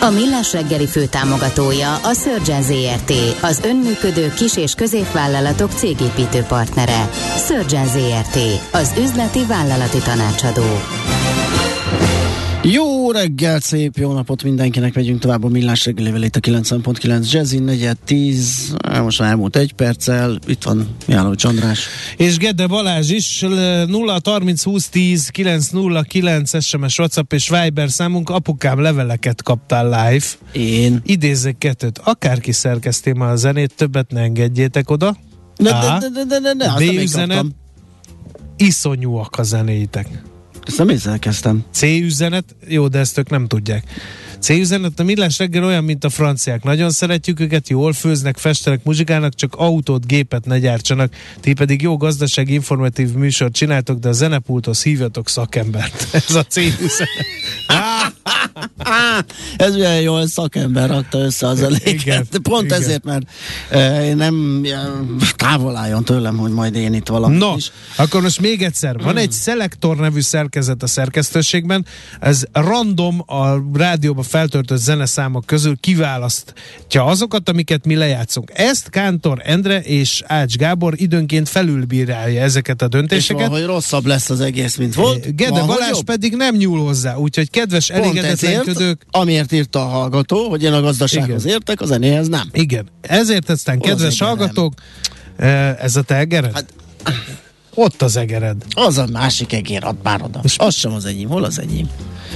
A 0.00 0.10
Millás 0.10 0.52
reggeli 0.52 0.86
főtámogatója 0.86 1.94
a 1.94 2.14
Surgeon 2.14 2.62
ZRT, 2.62 3.12
az 3.42 3.60
önműködő 3.64 4.32
kis- 4.36 4.56
és 4.56 4.74
középvállalatok 4.74 5.70
cégépítő 5.70 6.42
partnere. 6.42 7.10
Surgeon 7.46 7.86
ZRT, 7.86 8.38
az 8.72 8.94
üzleti 8.98 9.44
vállalati 9.44 9.98
tanácsadó. 9.98 10.66
Jó 12.70 13.10
reggelt, 13.10 13.62
szép 13.62 13.96
jó 13.96 14.12
napot 14.12 14.42
mindenkinek, 14.42 14.94
megyünk 14.94 15.20
tovább 15.20 15.44
a 15.44 15.48
millás 15.48 15.84
reggelével 15.84 16.22
itt 16.22 16.36
a 16.36 16.40
90.9 16.40 17.30
Jazzin, 17.30 17.62
negyed 17.62 17.96
10, 18.04 18.74
most 19.02 19.20
már 19.20 19.30
elmúlt 19.30 19.56
egy 19.56 19.72
perccel, 19.72 20.38
itt 20.46 20.62
van 20.62 20.96
János 21.06 21.44
András. 21.44 21.86
És 22.16 22.36
Gede 22.36 22.66
Balázs 22.66 23.10
is, 23.10 23.40
0 23.40 24.20
30 24.24 24.62
20 24.62 24.88
10 24.88 25.28
909 25.28 26.64
SMS 26.64 26.98
WhatsApp 26.98 27.32
és 27.32 27.48
Viber 27.48 27.90
számunk, 27.90 28.30
apukám 28.30 28.80
leveleket 28.80 29.42
kaptál 29.42 29.84
live. 29.84 30.26
Én. 30.52 31.00
Idézek 31.04 31.58
kettőt, 31.58 32.00
akárki 32.04 32.52
szerkeszté 32.52 33.12
már 33.12 33.30
a 33.30 33.36
zenét, 33.36 33.74
többet 33.74 34.10
ne 34.10 34.20
engedjétek 34.20 34.90
oda. 34.90 35.16
De, 35.56 35.70
A. 35.70 35.98
de, 35.98 36.08
de, 36.08 36.24
de, 36.24 36.40
de, 36.40 36.54
de, 36.54 36.64
azt 36.64 36.76
B 36.76 36.80
nem 36.80 36.94
én 36.94 37.00
üzenet, 37.00 37.36
kaptam. 37.36 37.56
iszonyúak 38.56 39.38
a 39.38 39.42
zenéitek. 39.42 40.08
Ezt 40.68 40.78
nem 40.78 40.88
én 40.88 40.98
szerkeztem. 40.98 41.64
C 41.72 41.82
üzenet, 41.82 42.56
jó, 42.66 42.88
de 42.88 42.98
ezt 42.98 43.18
ők 43.18 43.30
nem 43.30 43.46
tudják. 43.46 43.84
C 44.40 44.48
üzenet, 44.48 45.00
a 45.00 45.02
millás 45.02 45.38
reggel 45.38 45.64
olyan, 45.64 45.84
mint 45.84 46.04
a 46.04 46.08
franciák. 46.08 46.62
Nagyon 46.62 46.90
szeretjük 46.90 47.40
őket, 47.40 47.68
jól 47.68 47.92
főznek, 47.92 48.36
festenek, 48.36 48.84
muzsikálnak, 48.84 49.34
csak 49.34 49.54
autót, 49.54 50.06
gépet 50.06 50.44
ne 50.44 50.58
gyártsanak. 50.58 51.12
Ti 51.40 51.52
pedig 51.52 51.82
jó 51.82 51.96
gazdasági 51.96 52.52
informatív 52.52 53.12
műsort 53.12 53.52
csináltok, 53.52 53.98
de 53.98 54.08
a 54.08 54.12
zenepulthoz 54.12 54.82
hívjatok 54.82 55.28
szakembert. 55.28 56.08
Ez 56.28 56.34
a 56.34 56.42
C 56.42 56.56
üzenet. 56.56 57.26
Á, 57.66 58.12
ez 59.56 59.74
milyen 59.74 60.00
jól 60.00 60.26
szakember 60.26 60.88
rakta 60.88 61.18
össze 61.18 61.46
az 61.46 61.62
eléket. 61.62 62.28
De 62.30 62.38
Pont 62.42 62.64
igen. 62.64 62.80
ezért, 62.80 63.04
mert 63.04 63.22
én 64.04 64.16
nem 64.16 64.66
távol 65.36 65.76
álljon 65.76 66.04
tőlem, 66.04 66.36
hogy 66.36 66.50
majd 66.52 66.74
én 66.74 66.94
itt 66.94 67.08
valamit 67.08 67.38
No, 67.38 67.54
is. 67.56 67.70
akkor 67.96 68.22
most 68.22 68.40
még 68.40 68.62
egyszer. 68.62 68.98
Van 68.98 69.16
egy 69.16 69.32
szelektor 69.32 69.96
nevű 69.96 70.20
szerkezet 70.20 70.82
a 70.82 70.86
szerkesztőségben, 70.86 71.86
ez 72.20 72.42
random 72.52 73.22
a 73.26 73.46
rádióba 73.74 74.22
feltöltött 74.22 74.78
zeneszámok 74.78 75.46
közül 75.46 75.76
kiválasztja 75.80 77.04
azokat, 77.04 77.48
amiket 77.48 77.86
mi 77.86 77.94
lejátszunk. 77.94 78.50
Ezt 78.54 78.90
Kántor 78.90 79.40
Endre 79.44 79.80
és 79.80 80.22
Ács 80.26 80.56
Gábor 80.56 80.94
időnként 80.96 81.48
felülbírálja 81.48 82.42
ezeket 82.42 82.82
a 82.82 82.84
És 82.84 82.90
döntéseket. 82.90 83.46
valahogy 83.46 83.66
rosszabb 83.66 84.06
lesz 84.06 84.30
az 84.30 84.40
egész, 84.40 84.76
mint 84.76 84.94
volt. 84.94 85.36
Gede 85.36 85.62
Balázs 85.64 85.90
jobb. 85.90 86.04
pedig 86.04 86.36
nem 86.36 86.54
nyúl 86.56 86.80
hozzá, 86.84 87.16
úgyhogy 87.16 87.50
kedves 87.50 87.90
Pont 87.90 88.14
elégedetlenkedők, 88.54 89.06
amiért 89.10 89.52
írta 89.52 89.80
a 89.84 89.88
hallgató, 89.88 90.48
hogy 90.48 90.62
én 90.62 90.72
a 90.72 90.80
gazdasághoz 90.80 91.44
Igen. 91.44 91.54
értek, 91.54 91.80
a 91.80 91.86
zenéhez 91.86 92.28
nem. 92.28 92.48
igen, 92.52 92.88
ezért 93.00 93.48
aztán 93.50 93.78
Hol 93.78 93.84
az 93.84 93.96
kedves 93.96 94.14
egerem? 94.20 94.36
hallgatók, 94.38 94.74
eh, 95.36 95.82
ez 95.82 95.96
a 95.96 96.02
te 96.02 96.14
egered? 96.14 96.52
Hát- 96.54 96.72
Ott 97.74 98.02
az 98.02 98.16
egered. 98.16 98.56
Az 98.74 98.98
a 98.98 99.06
másik 99.12 99.52
egér, 99.52 99.84
ad 99.84 99.96
már 100.02 100.22
oda. 100.22 100.40
És- 100.42 100.58
Az 100.58 100.74
sem 100.74 100.92
az 100.92 101.04
enyém, 101.04 101.28
hol 101.28 101.44
az 101.44 101.60
enyém? 101.60 101.88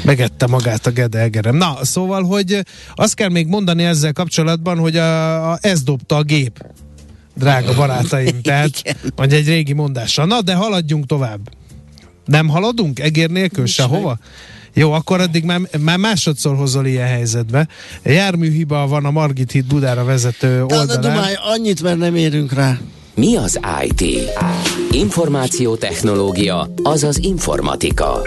Megette 0.04 0.46
magát 0.46 0.86
a 0.86 0.90
Gede 0.90 1.18
Egerem. 1.18 1.56
Na, 1.56 1.76
szóval, 1.82 2.22
hogy 2.22 2.60
azt 2.94 3.14
kell 3.14 3.28
még 3.28 3.46
mondani 3.46 3.84
ezzel 3.84 4.12
kapcsolatban, 4.12 4.78
hogy 4.78 4.96
a, 4.96 5.50
a, 5.52 5.58
ez 5.60 5.82
dobta 5.82 6.16
a 6.16 6.22
gép, 6.22 6.64
drága 7.34 7.74
barátaim. 7.74 8.40
Tehát, 8.42 8.96
vagy 9.16 9.32
egy 9.32 9.46
régi 9.46 9.72
mondása. 9.72 10.24
Na, 10.24 10.40
de 10.40 10.54
haladjunk 10.54 11.06
tovább. 11.06 11.40
Nem 12.24 12.48
haladunk 12.48 12.98
egér 13.00 13.30
nélkül 13.30 13.66
sehova? 13.66 14.18
Jó, 14.74 14.92
akkor 14.92 15.20
addig 15.20 15.44
már, 15.44 15.60
már 15.80 15.98
másodszor 15.98 16.56
hozol 16.56 16.86
ilyen 16.86 17.06
helyzetbe. 17.06 17.68
Járműhiba 18.02 18.86
van 18.86 19.04
a 19.04 19.10
Margit 19.10 19.50
híd 19.50 19.64
Budára 19.64 20.04
vezető 20.04 20.48
De, 20.48 20.54
de 20.66 20.76
oldalán. 20.76 21.00
Dumálj, 21.00 21.34
annyit, 21.54 21.82
mert 21.82 21.98
nem 21.98 22.14
érünk 22.14 22.52
rá. 22.52 22.78
Mi 23.14 23.36
az 23.36 23.60
IT? 23.84 24.30
Információtechnológia, 24.90 26.68
azaz 26.82 27.18
informatika. 27.18 28.20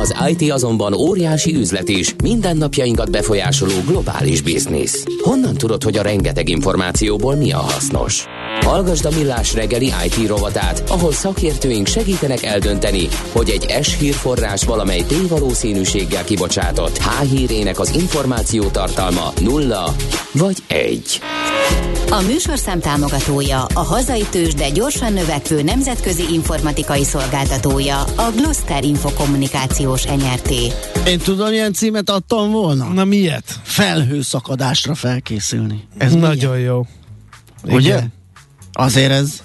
Az 0.00 0.14
IT 0.28 0.50
azonban 0.52 0.94
óriási 0.94 1.54
üzlet 1.54 1.88
is, 1.88 2.14
mindennapjainkat 2.22 3.10
befolyásoló 3.10 3.74
globális 3.86 4.40
biznisz. 4.40 5.04
Honnan 5.22 5.54
tudod, 5.54 5.82
hogy 5.82 5.96
a 5.96 6.02
rengeteg 6.02 6.48
információból 6.48 7.34
mi 7.34 7.52
a 7.52 7.58
hasznos? 7.58 8.24
Hallgasd 8.60 9.04
a 9.04 9.10
Millás 9.10 9.54
reggeli 9.54 9.92
IT 10.04 10.26
rovatát, 10.26 10.82
ahol 10.88 11.12
szakértőink 11.12 11.86
segítenek 11.86 12.42
eldönteni, 12.42 13.08
hogy 13.32 13.50
egy 13.50 13.84
S 13.84 13.98
hírforrás 13.98 14.64
valamely 14.64 15.02
tévalószínűséggel 15.02 16.24
kibocsátott 16.24 16.98
H 16.98 17.22
hírének 17.22 17.78
az 17.78 17.94
információ 17.94 18.68
tartalma 18.68 19.32
nulla 19.40 19.94
vagy 20.32 20.56
egy. 20.66 21.20
A 22.10 22.20
műsorszám 22.20 22.80
támogatója, 22.80 23.64
a 23.74 23.82
hazai 23.82 24.26
tős, 24.30 24.54
de 24.54 24.70
gyorsan 24.70 25.12
növekvő 25.12 25.62
nemzetközi 25.62 26.22
informatikai 26.32 27.04
szolgáltatója, 27.04 28.00
a 28.00 28.32
Gloster 28.36 28.84
Infokommunikációs 28.84 30.04
NRT. 30.04 30.50
Én 31.06 31.18
tudom, 31.18 31.48
milyen 31.48 31.72
címet 31.72 32.10
adtam 32.10 32.50
volna? 32.50 32.88
Na 32.92 33.04
miért? 33.04 33.54
Felhőszakadásra 33.62 34.94
felkészülni. 34.94 35.88
Ez 35.98 36.14
Nagyon 36.14 36.58
jó. 36.58 36.86
Ugye? 37.64 37.78
Igen. 37.78 38.14
Azért 38.76 39.10
ez... 39.10 39.42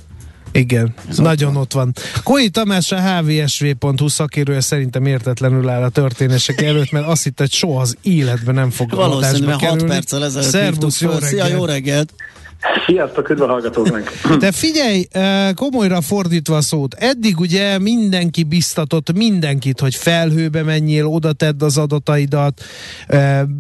Igen, 0.54 0.94
Ez 1.10 1.18
nagyon 1.18 1.56
ott 1.56 1.74
van. 1.74 1.94
Kói 2.24 2.50
Tamás 2.50 2.92
a 2.92 3.02
hvsv.hu 3.22 4.08
szakérője 4.08 4.62
szerintem 4.62 5.06
értetlenül 5.06 5.70
áll 5.70 5.84
a 5.84 5.90
történések 5.90 6.62
előtt, 6.72 6.92
mert 6.92 7.06
azt 7.08 7.24
hitte, 7.24 7.44
hogy 7.44 7.52
soha 7.54 7.82
az 7.82 7.98
életben 8.02 8.56
nem 8.56 8.70
fog 8.70 8.90
Valószínűleg 8.90 9.44
adásba 9.44 9.52
6 9.52 9.60
kerülni. 9.62 9.94
perccel 9.94 10.24
ezelőtt 10.26 10.50
Szervusz, 10.50 11.02
jó 11.02 11.10
föl. 11.10 11.22
Szia, 11.22 11.44
reggelt. 11.44 11.60
jó 11.60 11.66
reggelt! 11.66 12.14
Sziasztok, 12.86 13.30
üdv 13.30 13.42
a 13.42 13.48
hallgatóknak! 13.48 14.12
De 14.40 14.52
figyelj, 14.52 15.08
komolyra 15.56 16.02
fordítva 16.02 16.56
a 16.56 16.62
szót, 16.62 16.94
eddig 16.94 17.40
ugye 17.40 17.80
mindenki 17.80 18.44
biztatott 18.44 19.14
mindenkit, 19.14 19.80
hogy 19.80 19.96
felhőbe 19.96 20.64
menjél, 20.64 21.06
oda 21.06 21.34
tedd 21.34 21.64
az 21.64 21.78
adataidat, 21.78 22.64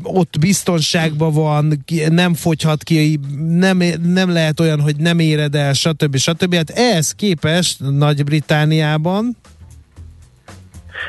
ott 0.04 0.40
biztonságban 0.40 1.34
van, 1.34 1.84
nem 2.10 2.34
fogyhat 2.34 2.84
ki, 2.84 3.20
nem, 3.48 3.84
nem 4.04 4.30
lehet 4.30 4.60
olyan, 4.60 4.80
hogy 4.80 4.96
nem 4.96 5.20
éred 5.20 5.56
el, 5.56 5.74
stb. 5.74 6.18
stb. 6.18 6.56
Hát 6.56 6.70
ehhez 6.70 7.12
képest 7.12 7.78
Nagy-Britániában 7.80 9.38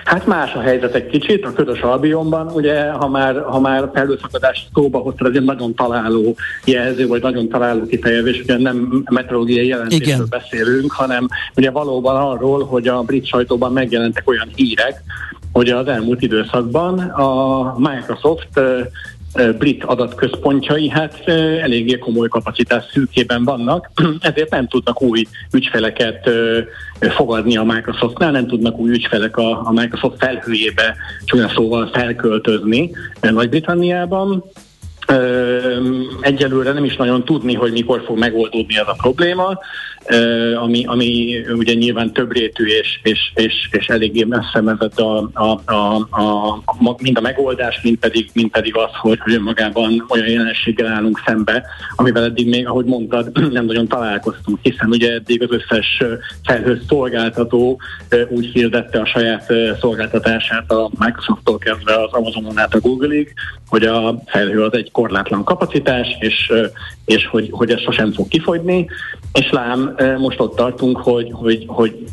Hát 0.04 0.26
más 0.26 0.54
a 0.54 0.60
helyzet 0.60 0.94
egy 0.94 1.06
kicsit, 1.06 1.44
a 1.44 1.52
közös 1.52 1.80
albionban, 1.80 2.50
ugye, 2.52 2.90
ha 2.90 3.08
már, 3.08 3.42
ha 3.42 3.60
már 3.60 3.90
felhőszakadást 3.94 4.68
szóba 4.74 4.98
hoztad, 4.98 5.26
ez 5.26 5.36
egy 5.36 5.44
nagyon 5.44 5.74
találó 5.74 6.34
jelző, 6.64 7.06
vagy 7.06 7.22
nagyon 7.22 7.48
találó 7.48 7.86
kifejezés, 7.86 8.40
ugye 8.40 8.58
nem 8.58 9.04
meteorológiai 9.10 9.66
jelentésről 9.66 10.14
Igen. 10.14 10.26
beszélünk, 10.30 10.92
hanem 10.92 11.28
ugye 11.56 11.70
valóban 11.70 12.16
arról, 12.16 12.64
hogy 12.64 12.88
a 12.88 13.02
brit 13.02 13.26
sajtóban 13.26 13.72
megjelentek 13.72 14.28
olyan 14.28 14.48
hírek, 14.54 15.02
hogy 15.52 15.68
az 15.68 15.86
elmúlt 15.86 16.22
időszakban 16.22 16.98
a 16.98 17.78
Microsoft 17.78 18.60
brit 19.58 19.84
adatközpontjai 19.84 20.88
hát 20.88 21.28
eléggé 21.60 21.98
komoly 21.98 22.28
kapacitás 22.28 22.84
szűkében 22.92 23.44
vannak, 23.44 23.90
ezért 24.20 24.50
nem 24.50 24.68
tudnak 24.68 25.02
új 25.02 25.24
ügyfeleket 25.52 26.30
fogadni 26.98 27.56
a 27.56 27.64
Microsoftnál, 27.64 28.30
nem 28.30 28.46
tudnak 28.46 28.78
új 28.78 28.90
ügyfelek 28.90 29.36
a, 29.36 29.66
a 29.66 29.72
Microsoft 29.72 30.16
felhőjébe 30.18 30.96
csúnya 31.24 31.48
szóval 31.48 31.90
felköltözni 31.92 32.90
Nagy-Britanniában. 33.20 34.44
Egyelőre 36.20 36.72
nem 36.72 36.84
is 36.84 36.96
nagyon 36.96 37.24
tudni, 37.24 37.54
hogy 37.54 37.72
mikor 37.72 38.02
fog 38.06 38.18
megoldódni 38.18 38.76
ez 38.78 38.86
a 38.86 38.96
probléma, 39.00 39.58
ami, 40.60 40.84
ami 40.86 41.36
ugye 41.48 41.74
nyilván 41.74 42.12
több 42.12 42.32
rétű 42.32 42.64
és, 42.66 43.00
és, 43.02 43.32
és, 43.34 43.68
és 43.70 43.86
eléggé 43.86 44.24
messze 44.24 44.60
vezet 44.60 44.98
a, 44.98 45.30
a, 45.32 45.72
a, 45.72 45.96
a, 46.10 46.62
mind 47.02 47.18
a 47.18 47.20
megoldás, 47.20 47.80
mind 47.82 47.98
pedig, 47.98 48.30
mind 48.32 48.50
pedig 48.50 48.76
az, 48.76 48.90
hogy, 49.00 49.18
hogy 49.20 49.34
önmagában 49.34 50.04
olyan 50.08 50.28
jelenséggel 50.28 50.86
állunk 50.86 51.22
szembe, 51.26 51.64
amivel 51.96 52.24
eddig 52.24 52.48
még, 52.48 52.68
ahogy 52.68 52.84
mondtad, 52.84 53.30
nem 53.52 53.64
nagyon 53.64 53.88
találkoztunk, 53.88 54.58
hiszen 54.62 54.88
ugye 54.88 55.12
eddig 55.12 55.42
az 55.42 55.50
összes 55.50 56.02
felhős 56.44 56.78
szolgáltató 56.88 57.80
úgy 58.28 58.46
hirdette 58.46 59.00
a 59.00 59.06
saját 59.06 59.52
szolgáltatását 59.80 60.70
a 60.70 60.90
Microsofttól 60.98 61.58
kezdve 61.58 61.94
az 61.94 62.12
Amazonon 62.12 62.58
át 62.58 62.74
a 62.74 62.80
Googleig, 62.80 63.34
hogy 63.68 63.84
a 63.84 64.22
felhő 64.26 64.62
az 64.62 64.74
egy 64.74 64.90
korlátlan 64.92 65.44
kapacitás, 65.44 66.16
és, 66.20 66.52
és 67.04 67.26
hogy, 67.26 67.48
hogy 67.52 67.70
ez 67.70 67.80
sosem 67.80 68.12
fog 68.12 68.28
kifogyni, 68.28 68.88
és 69.32 69.50
lám 69.50 69.94
most 70.18 70.40
ott 70.40 70.56
tartunk, 70.56 70.96
hogy, 70.96 71.30
hogy, 71.32 71.64
hogy 71.66 72.04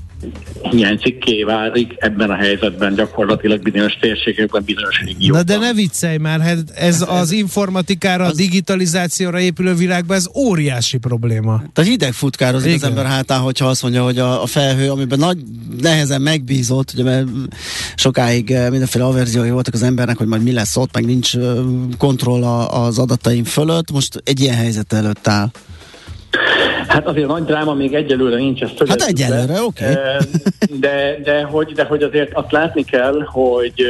hiánycikké 0.61 1.43
válik 1.43 1.95
ebben 1.97 2.29
a 2.29 2.35
helyzetben 2.35 2.95
gyakorlatilag 2.95 3.61
bizonyos 3.61 3.93
térségekben, 3.99 4.63
bizonyos 4.65 4.99
régiókban. 4.99 5.37
Na 5.37 5.43
de 5.43 5.57
ne 5.57 5.73
viccelj 5.73 6.17
már, 6.17 6.39
hát 6.39 6.57
ez 6.75 7.05
az 7.07 7.31
informatikára, 7.31 8.25
a 8.25 8.31
digitalizációra 8.31 9.39
épülő 9.39 9.73
világban 9.73 10.17
ez 10.17 10.27
óriási 10.35 10.97
probléma. 10.97 11.63
Tehát 11.73 11.89
hideg 11.89 12.13
futkározik 12.13 12.75
az 12.75 12.83
ember 12.83 13.05
hátán, 13.05 13.39
hogyha 13.39 13.67
azt 13.67 13.81
mondja, 13.81 14.03
hogy 14.03 14.17
a, 14.17 14.41
a 14.41 14.45
felhő, 14.45 14.89
amiben 14.89 15.19
nagy, 15.19 15.37
nehezen 15.81 16.21
megbízott, 16.21 16.91
ugye 16.93 17.03
mert 17.03 17.27
sokáig 17.95 18.51
eh, 18.51 18.69
mindenféle 18.69 19.05
averziói 19.05 19.49
voltak 19.49 19.73
az 19.73 19.83
embernek, 19.83 20.17
hogy 20.17 20.27
majd 20.27 20.43
mi 20.43 20.51
lesz 20.51 20.77
ott, 20.77 20.93
meg 20.93 21.05
nincs 21.05 21.35
eh, 21.35 21.43
kontroll 21.97 22.43
az 22.43 22.99
adataim 22.99 23.43
fölött, 23.43 23.91
most 23.91 24.21
egy 24.23 24.39
ilyen 24.39 24.55
helyzet 24.55 24.93
előtt 24.93 25.27
áll. 25.27 25.51
Hát 26.89 27.07
azért 27.07 27.27
nagy 27.27 27.43
dráma 27.43 27.73
még 27.73 27.93
egyelőre 27.93 28.35
nincs, 28.35 28.61
ez 28.61 28.69
Hát 28.87 29.01
egyelőre, 29.01 29.61
oké. 29.61 29.85
Okay. 29.85 30.15
De, 30.79 31.19
de, 31.23 31.43
hogy, 31.43 31.71
de 31.71 31.83
hogy 31.83 32.03
azért 32.03 32.33
azt 32.33 32.51
látni 32.51 32.83
kell, 32.83 33.21
hogy 33.25 33.85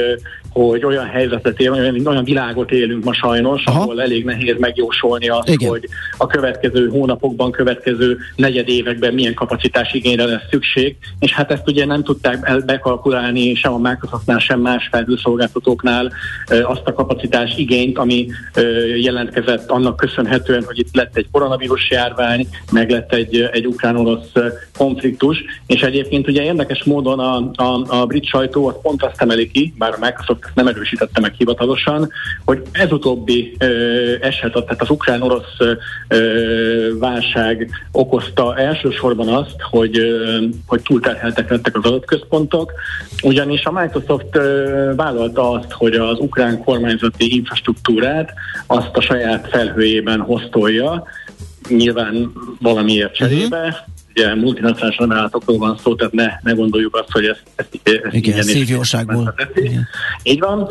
hogy 0.54 0.86
olyan 0.86 1.06
helyzetet 1.06 1.60
élünk, 1.60 1.76
olyan, 1.76 2.08
olyan 2.08 2.24
világot 2.24 2.72
élünk 2.72 3.04
ma 3.04 3.14
sajnos, 3.14 3.66
Aha. 3.66 3.82
ahol 3.82 4.02
elég 4.02 4.26
nehéz 4.26 4.56
megjósolni 4.60 5.30
azt, 5.30 5.50
Igen. 5.50 5.70
hogy 5.70 5.88
a 6.18 6.28
következő 6.28 6.88
hónapokban, 6.90 7.52
következő 7.52 8.18
negyed 8.36 8.70
években 8.70 9.14
milyen 9.14 9.34
kapacitás 9.34 9.94
igényre 9.94 10.26
lesz 10.26 10.48
szükség, 10.50 10.96
és 11.20 11.34
hát 11.34 11.52
ezt 11.52 11.68
ugye 11.68 11.86
nem 11.86 12.04
tudták 12.04 12.66
bekalkulálni 12.66 13.56
sem 13.56 13.74
a 13.74 13.90
Microsoftnál, 13.90 14.40
sem 14.40 14.60
más 14.60 14.88
felhőszolgáltatóknál 14.92 16.12
azt 16.64 16.88
a 16.88 16.94
kapacitás 16.94 17.58
igényt, 17.58 17.98
ami 17.98 18.28
jelentkezett 19.02 19.70
annak 19.70 19.98
köszönhetően, 19.98 20.64
hogy 20.64 20.80
itt 20.80 20.96
lett 20.96 21.18
egy 21.18 21.28
koronavírus 21.32 21.90
járvány, 21.90 22.48
meg 22.72 22.90
lett 22.90 23.14
egy, 23.14 23.50
egy 23.52 23.68
ukrán-orosz 23.68 24.32
konfliktus, 24.78 25.44
és 25.68 25.82
egyébként 25.82 26.28
ugye 26.28 26.44
érdekes 26.44 26.84
módon 26.84 27.20
a, 27.20 27.52
a, 27.64 28.00
a 28.00 28.06
brit 28.06 28.26
sajtó 28.26 28.68
az 28.68 28.76
pont 28.82 29.04
azt 29.04 29.22
emeli 29.22 29.52
ki, 29.52 29.74
bár 29.78 29.94
a 29.94 29.98
Microsoft 30.00 30.39
nem 30.54 30.68
erősítette 30.68 31.20
meg 31.20 31.34
hivatalosan, 31.34 32.12
hogy 32.46 32.62
ez 32.72 32.92
utóbbi 32.92 33.58
eset, 34.22 34.52
tehát 34.52 34.82
az 34.82 34.90
ukrán-orosz 34.90 35.58
válság 37.00 37.70
okozta 37.92 38.58
elsősorban 38.58 39.28
azt, 39.28 39.56
hogy, 39.70 40.00
hogy 40.68 40.82
túlterheltek 40.82 41.50
lettek 41.50 41.78
az 41.78 41.86
adatközpontok, 41.86 42.74
ugyanis 43.24 43.64
a 43.64 43.72
Microsoft 43.72 44.36
vállalta 44.96 45.52
azt, 45.52 45.72
hogy 45.72 45.94
az 45.94 46.20
ukrán 46.20 46.64
kormányzati 46.64 47.36
infrastruktúrát 47.36 48.34
azt 48.68 48.98
a 48.98 49.02
saját 49.02 49.48
felhőjében 49.50 50.20
hoztolja, 50.20 51.04
nyilván 51.70 52.32
valamiért 52.60 53.16
cserébe, 53.16 53.58
uh-huh 53.58 53.98
ugye 54.20 54.36
multinacionális 54.36 54.98
vállalatokról 54.98 55.58
van 55.58 55.78
szó, 55.84 55.96
tehát 55.96 56.14
ne, 56.14 56.28
ne 56.44 56.52
gondoljuk 56.52 56.96
azt, 56.96 57.12
hogy 57.12 57.26
ezt, 57.26 57.44
ezt, 57.56 57.80
ezt 57.84 58.14
Igen, 58.14 58.42
szívjóságból. 58.42 59.34
Így 60.24 60.40
van, 60.40 60.70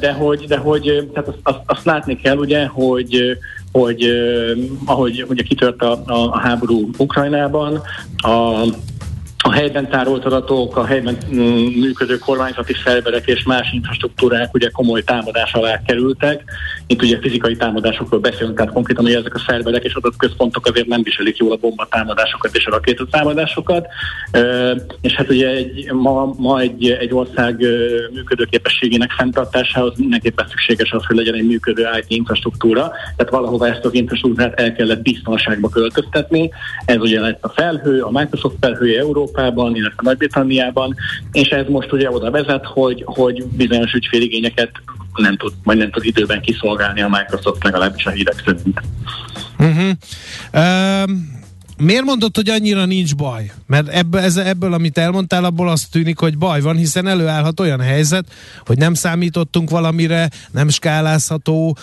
de 0.00 0.12
hogy, 0.12 0.44
de 0.46 0.56
hogy 0.56 1.08
tehát 1.12 1.28
azt, 1.28 1.38
azt, 1.42 1.58
azt 1.66 1.84
látni 1.84 2.16
kell 2.16 2.36
ugye, 2.36 2.66
hogy 2.66 3.38
hogy 3.72 4.12
ahogy 4.84 5.24
ugye 5.28 5.42
kitört 5.42 5.82
a, 5.82 6.02
a, 6.06 6.12
a 6.12 6.38
háború 6.38 6.90
Ukrajnában, 6.96 7.80
a 8.16 8.64
a 9.44 9.52
helyben 9.52 9.88
tárolt 9.88 10.24
adatok, 10.24 10.76
a 10.76 10.86
helyben 10.86 11.16
mm, 11.34 11.38
működő 11.80 12.18
kormányzati 12.18 12.74
szerverek 12.84 13.26
és 13.26 13.42
más 13.42 13.72
infrastruktúrák 13.72 14.54
ugye 14.54 14.68
komoly 14.70 15.02
támadás 15.02 15.52
alá 15.52 15.82
kerültek. 15.86 16.44
Itt 16.86 17.02
ugye 17.02 17.18
fizikai 17.20 17.56
támadásokról 17.56 18.20
beszélünk, 18.20 18.56
tehát 18.56 18.72
konkrétan, 18.72 19.04
hogy 19.04 19.14
ezek 19.14 19.34
a 19.34 19.42
szerverek 19.46 19.84
és 19.84 19.94
adatközpontok 19.94 20.66
azért 20.66 20.86
nem 20.86 21.02
viselik 21.02 21.36
jól 21.36 21.52
a 21.52 21.56
bomba 21.56 21.86
támadásokat 21.90 22.56
és 22.56 22.66
a 22.66 22.70
rakétatámadásokat. 22.70 23.86
És 25.00 25.12
hát 25.12 25.30
ugye 25.30 25.48
egy, 25.48 25.92
ma, 25.92 26.34
ma 26.36 26.60
egy, 26.60 26.90
egy 26.90 27.14
ország 27.14 27.66
működőképességének 28.12 29.10
fenntartásához 29.10 29.92
mindenképpen 29.96 30.46
szükséges 30.48 30.92
az, 30.92 31.04
hogy 31.06 31.16
legyen 31.16 31.34
egy 31.34 31.46
működő 31.46 31.88
IT 31.98 32.04
infrastruktúra, 32.08 32.92
tehát 33.16 33.32
valahova 33.32 33.68
ezt 33.68 33.84
az 33.84 33.94
infrastruktúrát 33.94 34.60
el 34.60 34.72
kellett 34.72 35.02
biztonságba 35.02 35.68
költöztetni. 35.68 36.50
Ez 36.84 36.96
ugye 36.96 37.20
lett 37.20 37.44
a 37.44 37.48
felhő, 37.48 38.00
a 38.00 38.10
Microsoft 38.10 38.56
felhője 38.60 39.00
Európa, 39.00 39.31
Európában, 39.32 39.76
illetve 39.76 40.00
Nagy-Britanniában, 40.02 40.96
és 41.32 41.48
ez 41.48 41.66
most 41.68 41.92
ugye 41.92 42.10
oda 42.10 42.30
vezet, 42.30 42.64
hogy, 42.66 43.02
hogy 43.06 43.44
bizonyos 43.44 43.92
ügyféligényeket 43.92 44.70
nem 45.14 45.36
tud, 45.36 45.52
majd 45.62 45.78
nem 45.78 45.90
tud 45.90 46.04
időben 46.04 46.40
kiszolgálni 46.40 47.02
a 47.02 47.08
Microsoft 47.08 47.64
legalábbis 47.64 48.06
a 48.06 48.10
hírek 48.10 48.42
szerint. 48.44 48.80
Uh-huh. 49.58 49.90
Um... 50.52 51.40
Miért 51.76 52.04
mondod, 52.04 52.36
hogy 52.36 52.48
annyira 52.48 52.84
nincs 52.84 53.14
baj? 53.14 53.52
Mert 53.66 53.88
ebből, 53.88 54.20
ez, 54.20 54.36
ebből, 54.36 54.72
amit 54.72 54.98
elmondtál, 54.98 55.44
abból 55.44 55.68
azt 55.68 55.90
tűnik, 55.90 56.18
hogy 56.18 56.38
baj 56.38 56.60
van, 56.60 56.76
hiszen 56.76 57.06
előállhat 57.06 57.60
olyan 57.60 57.80
helyzet, 57.80 58.24
hogy 58.66 58.78
nem 58.78 58.94
számítottunk 58.94 59.70
valamire, 59.70 60.28
nem 60.50 60.68
skálázható 60.68 61.76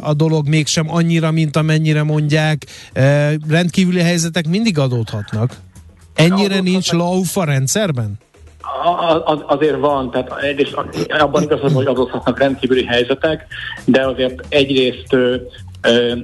a 0.00 0.14
dolog 0.14 0.48
mégsem 0.48 0.90
annyira, 0.90 1.30
mint 1.30 1.56
amennyire 1.56 2.02
mondják. 2.02 2.66
Rendkívüli 3.48 4.00
helyzetek 4.00 4.48
mindig 4.48 4.78
adódhatnak. 4.78 5.56
Ennyire 6.14 6.60
nincs 6.60 6.92
lauf 6.92 7.36
a 7.36 7.44
rendszerben? 7.44 8.18
Az, 9.24 9.38
azért 9.46 9.78
van, 9.78 10.10
tehát 10.10 10.42
egyrészt 10.42 10.76
abban 11.08 11.42
igazad, 11.42 11.72
hogy 11.72 11.86
adódhatnak 11.86 12.38
rendkívüli 12.38 12.84
helyzetek, 12.84 13.46
de 13.84 14.06
azért 14.06 14.46
egyrészt 14.48 15.16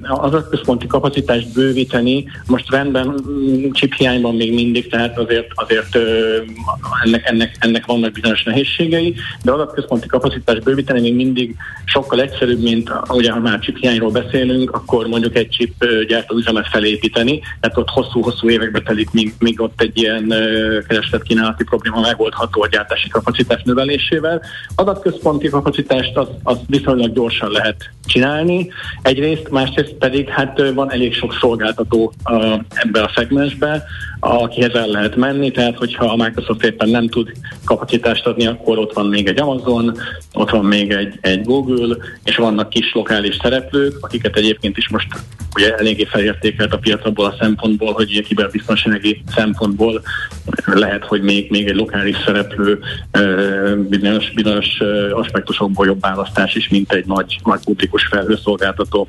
az 0.01 0.43
központi 0.49 0.87
kapacitást 0.87 1.53
bővíteni, 1.53 2.25
most 2.47 2.71
rendben 2.71 3.07
mm, 3.07 3.69
hiányban 3.97 4.35
még 4.35 4.53
mindig, 4.53 4.89
tehát 4.89 5.17
azért, 5.17 5.47
azért 5.55 5.97
ennek, 7.03 7.29
ennek, 7.29 7.55
ennek 7.59 7.85
vannak 7.85 8.11
bizonyos 8.11 8.43
nehézségei, 8.43 9.15
de 9.43 9.51
adatközponti 9.51 10.07
kapacitást 10.07 10.63
bővíteni 10.63 11.01
még 11.01 11.15
mindig 11.15 11.55
sokkal 11.85 12.21
egyszerűbb, 12.21 12.61
mint 12.61 12.91
ugye 13.09 13.31
ha 13.31 13.39
már 13.39 13.59
hiányról 13.79 14.11
beszélünk, 14.11 14.71
akkor 14.71 15.07
mondjuk 15.07 15.35
egy 15.35 15.49
chip 15.49 15.85
gyártó 16.07 16.35
üzemet 16.35 16.67
felépíteni, 16.67 17.39
tehát 17.59 17.77
ott 17.77 17.89
hosszú-hosszú 17.89 18.49
évekbe 18.49 18.81
telik, 18.81 19.11
míg, 19.11 19.33
míg 19.39 19.61
ott 19.61 19.81
egy 19.81 19.97
ilyen 19.97 20.33
kereslet-kínálati 20.87 21.63
probléma 21.63 21.99
megoldható 21.99 22.61
a 22.61 22.67
gyártási 22.67 23.09
kapacitás 23.09 23.61
növelésével. 23.63 24.41
Adatközponti 24.75 25.49
kapacitást 25.49 26.17
az, 26.17 26.27
az 26.43 26.57
viszonylag 26.67 27.13
gyorsan 27.13 27.51
lehet 27.51 27.89
csinálni. 28.05 28.71
Egyrészt 29.01 29.49
másrészt 29.51 29.93
pedig 29.93 30.29
hát 30.29 30.71
van 30.73 30.91
elég 30.91 31.13
sok 31.13 31.33
szolgáltató 31.39 32.13
ebbe 32.69 33.03
a 33.03 33.11
szegmensbe, 33.15 33.83
akihez 34.19 34.73
el 34.73 34.87
lehet 34.87 35.15
menni, 35.15 35.51
tehát 35.51 35.77
hogyha 35.77 36.05
a 36.05 36.15
Microsoft 36.15 36.63
éppen 36.63 36.89
nem 36.89 37.07
tud 37.07 37.31
kapacitást 37.65 38.25
adni, 38.25 38.45
akkor 38.45 38.77
ott 38.77 38.93
van 38.93 39.05
még 39.05 39.27
egy 39.27 39.39
Amazon, 39.39 39.97
ott 40.33 40.49
van 40.49 40.65
még 40.65 40.91
egy, 40.91 41.17
egy 41.21 41.43
Google, 41.43 41.95
és 42.23 42.35
vannak 42.35 42.69
kis 42.69 42.93
lokális 42.93 43.37
szereplők, 43.41 43.97
akiket 44.01 44.35
egyébként 44.35 44.77
is 44.77 44.89
most 44.89 45.07
ugye 45.55 45.75
eléggé 45.75 46.03
felértékelt 46.03 46.73
a 46.73 46.77
piac 46.77 47.05
abból 47.05 47.25
a 47.25 47.35
szempontból, 47.39 47.93
hogy 47.93 48.21
kiberbiztonsági 48.21 49.23
szempontból 49.35 50.01
lehet, 50.65 51.05
hogy 51.05 51.21
még, 51.21 51.49
még 51.49 51.67
egy 51.67 51.75
lokális 51.75 52.17
szereplő 52.25 52.79
bizonyos, 53.89 54.31
bizonyos 54.31 54.79
aspektusokból 55.13 55.85
jobb 55.85 56.01
választás 56.01 56.55
is, 56.55 56.69
mint 56.69 56.91
egy 56.91 57.05
nagy, 57.05 57.39
nagy 57.43 57.63
publikus 57.63 58.05
felhőszolgáltató. 58.05 59.07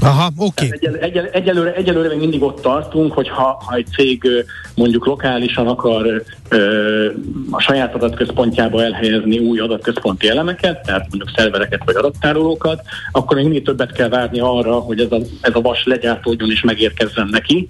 Aha, 0.00 0.30
oké. 0.36 0.66
Okay. 0.66 0.78
Egyel, 0.80 0.94
egyel, 0.94 1.26
egyelőre, 1.26 1.74
egyelőre 1.74 2.08
még 2.08 2.18
mindig 2.18 2.42
ott 2.42 2.60
tartunk, 2.60 3.12
hogy 3.12 3.28
ha, 3.28 3.62
ha 3.66 3.74
egy 3.74 3.86
cég 3.86 4.28
mondjuk 4.74 5.06
lokálisan 5.06 5.66
akar 5.66 6.22
ö, 6.48 7.10
a 7.50 7.60
saját 7.60 7.94
adatközpontjába 7.94 8.82
elhelyezni 8.82 9.38
új 9.38 9.58
adatközponti 9.58 10.28
elemeket, 10.28 10.82
tehát 10.82 11.06
mondjuk 11.08 11.30
szervereket 11.36 11.82
vagy 11.84 11.96
adattárolókat, 11.96 12.82
akkor 13.12 13.36
még 13.36 13.44
mindig 13.44 13.64
többet 13.64 13.92
kell 13.92 14.08
várni 14.08 14.40
arra, 14.40 14.74
hogy 14.74 15.00
ez 15.00 15.12
a, 15.12 15.18
ez 15.40 15.54
a 15.54 15.60
vas 15.60 15.84
legyártódjon 15.84 16.50
és 16.50 16.60
megérkezzen 16.60 17.28
neki, 17.30 17.68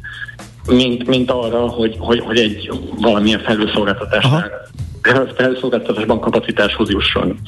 mint, 0.67 1.07
mint 1.07 1.31
arra, 1.31 1.67
hogy, 1.69 1.97
hogy, 1.99 2.21
hogy 2.21 2.39
egy 2.39 2.71
valamilyen 3.01 3.41
felülszolgáltatásnál 3.41 4.51
felszolgáltatásban 5.37 6.21
kapacitáshoz 6.21 6.91
jusson. 6.91 7.39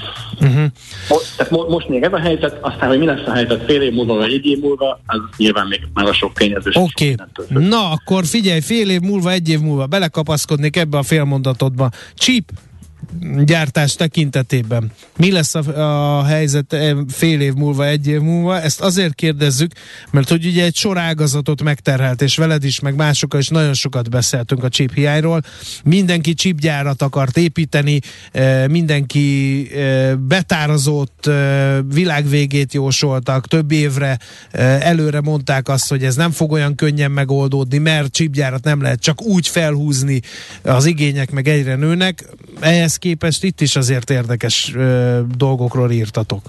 Uh-huh. 0.40 0.64
Most, 1.08 1.36
tehát 1.36 1.52
mo- 1.52 1.68
most 1.68 1.88
még 1.88 2.02
ez 2.02 2.12
a 2.12 2.18
helyzet, 2.18 2.58
aztán, 2.60 2.88
hogy 2.88 2.98
mi 2.98 3.06
lesz 3.06 3.26
a 3.26 3.32
helyzet 3.32 3.64
fél 3.64 3.82
év 3.82 3.92
múlva 3.92 4.14
vagy 4.14 4.32
egy 4.32 4.46
év 4.46 4.58
múlva, 4.58 5.00
az 5.06 5.20
nyilván 5.36 5.66
még 5.66 5.80
már 5.94 6.06
a 6.06 6.12
sok 6.12 6.32
tényező. 6.32 6.70
Oké, 6.74 7.14
okay. 7.48 7.68
na 7.68 7.90
akkor 7.90 8.24
figyelj, 8.24 8.60
fél 8.60 8.90
év 8.90 9.00
múlva, 9.00 9.30
egy 9.30 9.48
év 9.48 9.60
múlva 9.60 9.86
belekapaszkodnék 9.86 10.76
ebbe 10.76 10.98
a 10.98 11.02
félmondatodba. 11.02 11.90
Csíp, 12.14 12.50
gyártás 13.44 13.94
tekintetében. 13.94 14.92
Mi 15.16 15.32
lesz 15.32 15.54
a, 15.54 16.18
a 16.18 16.24
helyzet 16.24 16.76
fél 17.08 17.40
év 17.40 17.54
múlva, 17.54 17.86
egy 17.86 18.06
év 18.06 18.20
múlva? 18.20 18.60
Ezt 18.60 18.80
azért 18.80 19.14
kérdezzük, 19.14 19.72
mert 20.10 20.28
hogy 20.28 20.46
ugye 20.46 20.64
egy 20.64 20.74
sor 20.74 20.98
ágazatot 20.98 21.62
megterhelt, 21.62 22.22
és 22.22 22.36
veled 22.36 22.64
is, 22.64 22.80
meg 22.80 22.94
másokkal 22.94 23.40
is 23.40 23.48
nagyon 23.48 23.74
sokat 23.74 24.10
beszéltünk 24.10 24.64
a 24.64 24.68
chip 24.68 24.94
hiányról. 24.94 25.42
Mindenki 25.84 26.34
chipgyárat 26.34 27.02
akart 27.02 27.36
építeni, 27.36 28.00
mindenki 28.68 29.68
betározott 30.18 31.30
világvégét 31.92 32.74
jósoltak, 32.74 33.48
több 33.48 33.70
évre 33.70 34.18
előre 34.80 35.20
mondták 35.20 35.68
azt, 35.68 35.88
hogy 35.88 36.04
ez 36.04 36.16
nem 36.16 36.30
fog 36.30 36.52
olyan 36.52 36.74
könnyen 36.74 37.10
megoldódni, 37.10 37.78
mert 37.78 38.12
chipgyárat 38.12 38.64
nem 38.64 38.82
lehet 38.82 39.00
csak 39.00 39.22
úgy 39.22 39.48
felhúzni, 39.48 40.20
az 40.62 40.86
igények 40.86 41.30
meg 41.30 41.48
egyre 41.48 41.74
nőnek. 41.74 42.24
Ehhez 42.60 42.96
képest 42.98 43.44
itt 43.44 43.60
is 43.60 43.76
azért 43.76 44.10
érdekes 44.10 44.74
dolgokról 45.36 45.90
írtatok. 45.90 46.42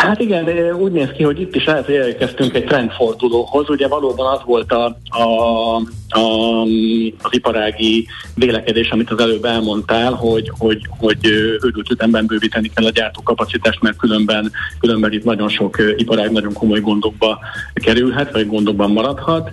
Hát 0.00 0.20
igen, 0.20 0.72
úgy 0.74 0.92
néz 0.92 1.08
ki, 1.16 1.22
hogy 1.22 1.40
itt 1.40 1.54
is 1.54 1.64
lehet, 1.64 1.84
hogy 1.84 1.94
elkezdtünk 1.94 2.54
egy 2.54 2.64
trendfordulóhoz. 2.64 3.68
Ugye 3.68 3.88
valóban 3.88 4.32
az 4.32 4.40
volt 4.44 4.72
a, 4.72 4.96
a, 5.08 5.22
a, 6.08 6.62
az 7.22 7.30
iparági 7.30 8.06
vélekedés, 8.34 8.90
amit 8.90 9.10
az 9.10 9.18
előbb 9.18 9.44
elmondtál, 9.44 10.12
hogy, 10.12 10.52
hogy, 10.58 10.86
hogy 10.88 11.26
őrült 11.26 11.90
ütemben 11.90 12.26
bővíteni 12.26 12.70
kell 12.74 12.86
a 12.86 12.90
gyártókapacitást, 12.90 13.82
mert 13.82 13.96
különben, 13.96 14.52
különben 14.78 15.12
itt 15.12 15.24
nagyon 15.24 15.48
sok 15.48 15.76
iparág 15.96 16.30
nagyon 16.30 16.52
komoly 16.52 16.80
gondokba 16.80 17.38
kerülhet, 17.74 18.32
vagy 18.32 18.46
gondokban 18.46 18.90
maradhat 18.90 19.50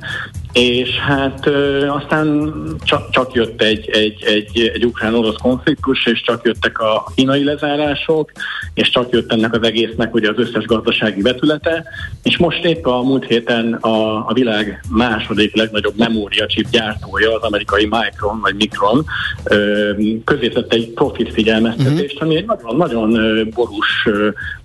és 0.53 0.89
hát 0.89 1.45
ö, 1.45 1.87
aztán 1.87 2.53
csak, 2.83 3.09
csak 3.09 3.33
jött 3.33 3.61
egy, 3.61 3.89
egy, 3.89 4.23
egy, 4.23 4.71
egy 4.73 4.85
ukrán-orosz 4.85 5.37
konfliktus, 5.41 6.05
és 6.05 6.21
csak 6.21 6.45
jöttek 6.45 6.79
a 6.79 7.11
kínai 7.15 7.43
lezárások, 7.43 8.31
és 8.73 8.89
csak 8.89 9.11
jött 9.11 9.31
ennek 9.31 9.53
az 9.53 9.63
egésznek 9.63 10.13
ugye 10.13 10.29
az 10.29 10.37
összes 10.37 10.65
gazdasági 10.65 11.21
vetülete, 11.21 11.83
és 12.23 12.37
most 12.37 12.63
épp 12.65 12.85
a 12.85 13.01
múlt 13.01 13.25
héten 13.25 13.73
a, 13.73 14.27
a 14.27 14.33
világ 14.33 14.83
második 14.89 15.55
legnagyobb 15.55 15.97
memóriacsip 15.97 16.69
gyártója, 16.69 17.35
az 17.35 17.41
amerikai 17.41 17.85
Micron 17.85 18.39
vagy 18.41 18.55
Micron 18.55 19.05
ö, 19.43 19.91
közétett 20.23 20.73
egy 20.73 20.89
profit 20.89 21.33
figyelmeztetést, 21.33 22.13
uh-huh. 22.13 22.27
ami 22.27 22.35
egy 22.35 22.45
nagyon, 22.45 22.75
nagyon 22.75 23.19
borús 23.53 24.07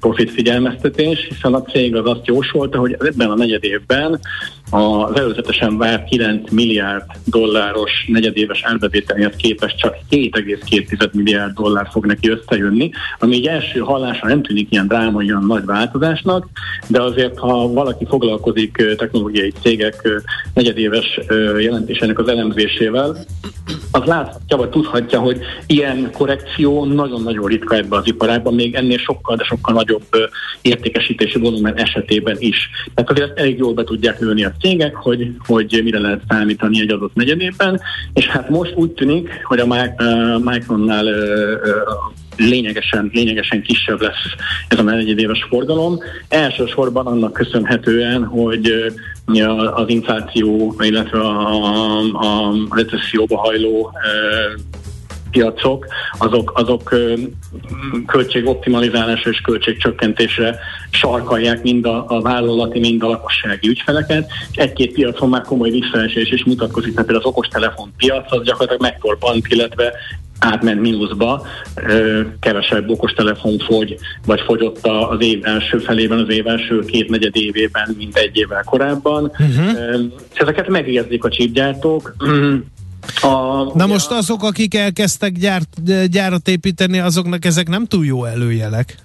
profit 0.00 0.30
figyelmeztetés, 0.30 1.26
hiszen 1.28 1.54
a 1.54 1.62
cég 1.62 1.96
az 1.96 2.06
azt 2.06 2.26
jósolta, 2.26 2.78
hogy 2.78 2.96
ebben 2.98 3.30
a 3.30 3.34
negyed 3.34 3.64
évben 3.64 4.20
az 4.70 5.16
előzetesen 5.16 5.71
várt 5.76 6.08
9 6.08 6.50
milliárd 6.50 7.04
dolláros 7.24 7.90
negyedéves 8.06 8.62
árbevételéhez 8.62 9.36
képest 9.36 9.78
csak 9.78 9.94
7,2 10.10 11.12
milliárd 11.12 11.54
dollár 11.54 11.88
fog 11.90 12.06
neki 12.06 12.28
összejönni, 12.28 12.90
ami 13.18 13.34
egy 13.34 13.46
első 13.46 13.80
hallásra 13.80 14.28
nem 14.28 14.42
tűnik 14.42 14.66
ilyen 14.70 14.86
drámai, 14.86 15.26
olyan 15.26 15.44
nagy 15.46 15.64
változásnak, 15.64 16.48
de 16.88 17.02
azért, 17.02 17.38
ha 17.38 17.68
valaki 17.68 18.06
foglalkozik 18.06 18.94
technológiai 18.96 19.52
cégek 19.60 20.08
negyedéves 20.54 21.20
jelentésének 21.58 22.18
az 22.18 22.28
elemzésével, 22.28 23.16
az 23.90 24.04
láthatja, 24.04 24.56
vagy 24.56 24.68
tudhatja, 24.68 25.20
hogy 25.20 25.40
ilyen 25.66 26.10
korrekció 26.12 26.84
nagyon-nagyon 26.84 27.46
ritka 27.46 27.76
ebben 27.76 27.98
az 27.98 28.06
iparágban, 28.06 28.54
még 28.54 28.74
ennél 28.74 28.98
sokkal, 28.98 29.36
de 29.36 29.44
sokkal 29.44 29.74
nagyobb 29.74 30.06
értékesítési 30.60 31.38
volumen 31.38 31.74
esetében 31.74 32.36
is. 32.38 32.70
Tehát 32.94 33.10
azért 33.10 33.38
elég 33.38 33.58
jól 33.58 33.74
be 33.74 33.84
tudják 33.84 34.20
lőni 34.20 34.44
a 34.44 34.52
cégek, 34.60 34.94
hogy, 34.94 35.36
hogy 35.46 35.61
mire 35.70 35.98
lehet 35.98 36.22
számítani 36.28 36.80
egy 36.80 36.90
adott 36.90 37.14
negyedében, 37.14 37.80
és 38.12 38.26
hát 38.26 38.50
most 38.50 38.74
úgy 38.74 38.90
tűnik, 38.90 39.28
hogy 39.44 39.58
a 39.58 39.66
Micronnál 40.38 41.04
lényegesen, 42.36 43.10
lényegesen 43.12 43.62
kisebb 43.62 44.00
lesz 44.00 44.24
ez 44.68 44.78
a 44.78 44.82
negyedéves 44.82 45.46
forgalom. 45.48 45.98
Elsősorban 46.28 47.06
annak 47.06 47.32
köszönhetően, 47.32 48.24
hogy 48.24 48.92
az 49.74 49.88
infláció, 49.88 50.74
illetve 50.78 51.18
a, 51.18 51.98
a 51.98 52.54
recesszióba 52.70 53.38
hajló 53.38 53.92
piacok, 55.32 55.86
azok, 56.18 56.52
azok 56.54 56.94
költségoptimalizálásra 58.06 59.30
és 59.30 59.40
költségcsökkentésre 59.40 60.58
sarkalják 60.90 61.62
mind 61.62 61.86
a, 61.86 62.04
a 62.08 62.20
vállalati, 62.20 62.78
mind 62.78 63.02
a 63.02 63.08
lakossági 63.08 63.68
ügyfeleket. 63.68 64.30
Egy-két 64.52 64.92
piacon 64.92 65.28
már 65.28 65.42
komoly 65.42 65.70
visszaesés 65.70 66.30
is 66.30 66.44
mutatkozik, 66.44 66.94
mert 66.94 67.06
például 67.06 67.26
az 67.26 67.32
okostelefon 67.32 67.92
piac 67.96 68.32
az 68.32 68.42
gyakorlatilag 68.42 68.82
megtorpant, 68.82 69.46
illetve 69.48 69.92
átment 70.42 70.80
mínuszba, 70.80 71.46
kevesebb 72.40 72.90
okostelefon 72.90 73.58
fogy, 73.58 73.96
vagy 74.26 74.40
fogyott 74.40 74.86
az 74.86 75.20
év 75.22 75.46
első 75.46 75.78
felében, 75.78 76.18
az 76.18 76.30
év 76.30 76.46
első 76.46 76.78
két 76.78 77.08
negyed 77.08 77.36
évében, 77.36 77.94
mint 77.98 78.16
egy 78.16 78.36
évvel 78.36 78.62
korábban. 78.62 79.24
Uh-huh. 79.24 80.00
Ezeket 80.34 80.68
megérzik 80.68 81.24
a 81.24 81.28
csípgyártók. 81.28 82.14
A, 83.20 83.64
Na 83.74 83.86
most 83.86 84.10
azok, 84.10 84.42
akik 84.42 84.74
elkezdtek 84.74 85.32
gyárt, 85.32 85.68
gyárat 86.10 86.48
építeni, 86.48 86.98
azoknak 86.98 87.44
ezek 87.44 87.68
nem 87.68 87.86
túl 87.86 88.04
jó 88.04 88.24
előjelek. 88.24 88.96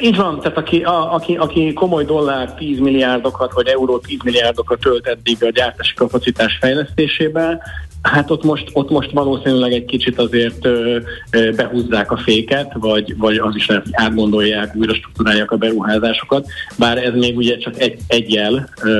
Így 0.00 0.16
van, 0.16 0.40
tehát 0.40 0.56
aki, 0.58 0.82
a, 0.82 1.14
aki, 1.14 1.36
aki 1.36 1.72
komoly 1.72 2.04
dollár 2.04 2.54
10 2.54 2.78
milliárdokat, 2.78 3.52
vagy 3.52 3.66
euró 3.66 3.98
10 3.98 4.18
milliárdokat 4.24 4.80
tölt 4.80 5.06
eddig 5.06 5.44
a 5.44 5.50
gyártási 5.50 5.94
kapacitás 5.94 6.58
fejlesztésébe, 6.60 7.62
Hát 8.02 8.30
ott 8.30 8.44
most, 8.44 8.70
ott 8.72 8.90
most 8.90 9.10
valószínűleg 9.10 9.72
egy 9.72 9.84
kicsit 9.84 10.18
azért 10.18 10.66
ö, 10.66 10.98
ö, 11.30 11.50
behúzzák 11.50 12.12
a 12.12 12.16
féket, 12.16 12.72
vagy, 12.74 13.16
vagy 13.18 13.36
az 13.36 13.56
is 13.56 13.66
lehet, 13.66 13.84
hogy 13.84 13.92
átgondolják, 13.94 14.74
újra 14.76 14.94
struktúrálják 14.94 15.50
a 15.50 15.56
beruházásokat, 15.56 16.46
bár 16.78 16.98
ez 16.98 17.14
még 17.14 17.36
ugye 17.36 17.58
csak 17.58 17.80
egy, 17.80 17.98
egy 18.06 18.32
jel, 18.32 18.68
ö, 18.82 18.90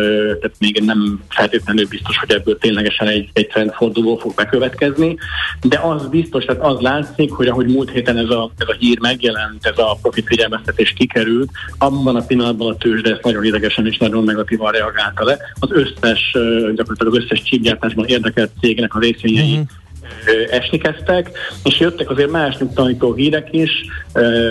tehát 0.40 0.57
még 0.59 0.83
nem 0.85 1.21
feltétlenül 1.28 1.87
biztos, 1.88 2.19
hogy 2.19 2.30
ebből 2.30 2.59
ténylegesen 2.59 3.09
egy, 3.09 3.30
egy 3.33 3.47
trendforduló 3.47 4.16
fog 4.16 4.35
bekövetkezni, 4.35 5.16
de 5.62 5.78
az 5.78 6.09
biztos, 6.09 6.45
tehát 6.45 6.62
az 6.62 6.80
látszik, 6.80 7.33
hogy 7.33 7.47
ahogy 7.47 7.66
múlt 7.66 7.90
héten 7.90 8.16
ez 8.16 8.30
a, 8.30 8.50
ez 8.59 8.69
a 8.69 8.76
hír 8.78 8.99
megjelent, 9.00 9.66
ez 9.66 9.78
a 9.78 9.99
profit 10.02 10.26
figyelmeztetés 10.26 10.92
kikerült, 10.92 11.50
abban 11.78 12.16
a 12.16 12.25
pillanatban 12.25 12.71
a 12.73 12.76
tőzsde 12.76 13.11
ezt 13.11 13.25
nagyon 13.25 13.45
idegesen 13.45 13.87
és 13.87 13.99
nagyon 13.99 14.25
negatívan 14.25 14.73
reagálta 14.73 15.25
le. 15.25 15.38
Az 15.61 15.71
összes, 15.73 16.37
gyakorlatilag 16.75 17.14
az 17.14 17.23
összes 17.23 17.42
csípgyártásban 17.42 18.04
érdekelt 18.04 18.50
cégnek 18.61 18.89
a 18.94 18.99
részvényei 18.99 19.52
uh-huh 19.52 19.68
esni 20.50 20.78
kezdtek, 20.78 21.30
és 21.64 21.80
jöttek 21.80 22.11
azért 22.11 22.30
más 22.30 22.56
nyugtalanító 22.56 23.14
hírek 23.14 23.49
is 23.50 23.70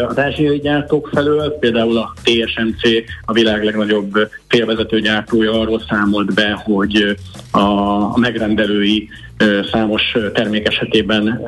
az 0.08 0.18
ázsiai 0.18 0.60
gyártók 0.60 1.10
felől, 1.14 1.58
például 1.60 1.98
a 1.98 2.14
TSMC, 2.24 2.82
a 3.26 3.34
világ 3.34 3.64
legnagyobb 3.64 4.30
félvezető 4.50 5.00
gyártója 5.00 5.60
arról 5.60 5.84
számolt 5.90 6.34
be, 6.34 6.62
hogy 6.66 7.18
a 7.52 8.20
megrendelői 8.20 9.10
számos 9.72 10.18
termék 10.34 10.68
esetében 10.68 11.42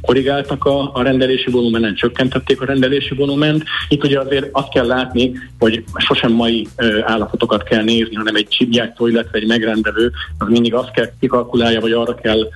korrigáltak 0.00 0.64
a, 0.64 1.02
rendelési 1.02 1.50
volumenen, 1.50 1.94
csökkentették 1.94 2.60
a 2.60 2.64
rendelési 2.64 3.14
volument. 3.14 3.64
Itt 3.88 4.04
ugye 4.04 4.20
azért 4.20 4.48
azt 4.52 4.72
kell 4.72 4.86
látni, 4.86 5.32
hogy 5.58 5.84
sosem 5.96 6.32
mai 6.32 6.66
állapotokat 7.02 7.62
kell 7.62 7.82
nézni, 7.82 8.14
hanem 8.14 8.34
egy 8.34 8.48
csipgyártó, 8.48 9.06
illetve 9.06 9.38
egy 9.38 9.46
megrendelő, 9.46 10.10
az 10.38 10.48
mindig 10.48 10.74
azt 10.74 10.90
kell 10.90 11.10
kikalkulálja, 11.20 11.80
vagy 11.80 11.92
arra 11.92 12.14
kell 12.14 12.48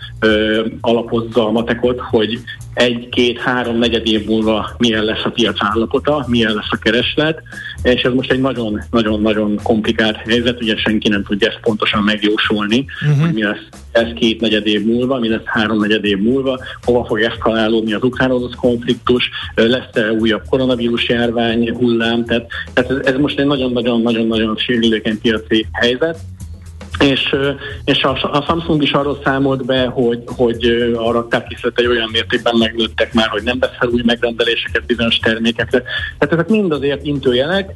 alapozza 0.80 1.46
a 1.46 1.50
matekot, 1.50 2.00
hogy 2.00 2.40
egy, 2.76 3.08
két, 3.08 3.38
három, 3.38 3.78
negyed 3.78 4.06
év 4.06 4.26
múlva 4.26 4.70
milyen 4.78 5.04
lesz 5.04 5.24
a 5.24 5.30
piac 5.30 5.56
állapota, 5.58 6.24
milyen 6.28 6.54
lesz 6.54 6.70
a 6.70 6.76
kereslet, 6.76 7.42
és 7.82 8.02
ez 8.02 8.12
most 8.12 8.32
egy 8.32 8.40
nagyon-nagyon-nagyon 8.40 9.60
komplikált 9.62 10.16
helyzet, 10.16 10.62
ugye 10.62 10.76
senki 10.76 11.08
nem 11.08 11.24
tudja 11.24 11.48
ezt 11.48 11.60
pontosan 11.60 12.02
megjósolni, 12.02 12.84
uh-huh. 13.02 13.24
hogy 13.24 13.34
mi 13.34 13.42
lesz 13.42 13.68
ez 13.92 14.12
két 14.14 14.40
negyed 14.40 14.66
év 14.66 14.84
múlva, 14.84 15.18
mi 15.18 15.28
lesz 15.28 15.44
három 15.44 15.78
negyed 15.78 16.04
év 16.04 16.18
múlva, 16.18 16.60
hova 16.84 17.04
fog 17.04 17.20
eszkalálódni 17.20 17.92
az 17.92 18.02
ukrán 18.02 18.30
konfliktus, 18.56 19.30
lesz-e 19.54 20.12
újabb 20.12 20.42
koronavírus 20.48 21.08
járvány 21.08 21.70
hullám, 21.70 22.24
tehát, 22.24 22.46
tehát 22.72 22.90
ez, 22.90 22.96
ez 23.06 23.16
most 23.18 23.38
egy 23.38 23.46
nagyon-nagyon-nagyon-nagyon 23.46 24.56
sérülékeny 24.56 25.20
piaci 25.20 25.66
helyzet, 25.72 26.18
és, 27.00 27.36
és 27.84 28.02
a, 28.02 28.28
a 28.32 28.44
Samsung 28.46 28.82
is 28.82 28.92
arról 28.92 29.20
számolt 29.24 29.64
be, 29.64 29.86
hogy, 29.86 30.22
hogy 30.26 30.64
a 30.96 31.12
raktárkészletei 31.12 31.86
olyan 31.86 32.08
mértékben 32.12 32.56
megnőttek 32.56 33.12
már, 33.14 33.28
hogy 33.28 33.42
nem 33.42 33.58
vesz 33.58 33.76
fel 33.78 33.88
új 33.88 34.02
megrendeléseket 34.04 34.86
bizonyos 34.86 35.18
termékekre. 35.18 35.82
Tehát 36.18 36.34
ezek 36.34 36.48
mind 36.48 36.72
azért 36.72 37.04
intőjelek. 37.04 37.70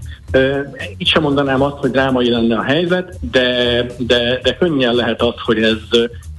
Itt 0.96 1.06
sem 1.06 1.22
mondanám 1.22 1.62
azt, 1.62 1.76
hogy 1.76 1.90
drámai 1.90 2.30
lenne 2.30 2.56
a 2.56 2.62
helyzet, 2.62 3.18
de, 3.30 3.86
de, 3.98 4.40
de 4.42 4.56
könnyen 4.56 4.94
lehet 4.94 5.22
az, 5.22 5.34
hogy 5.44 5.62
ez 5.62 5.78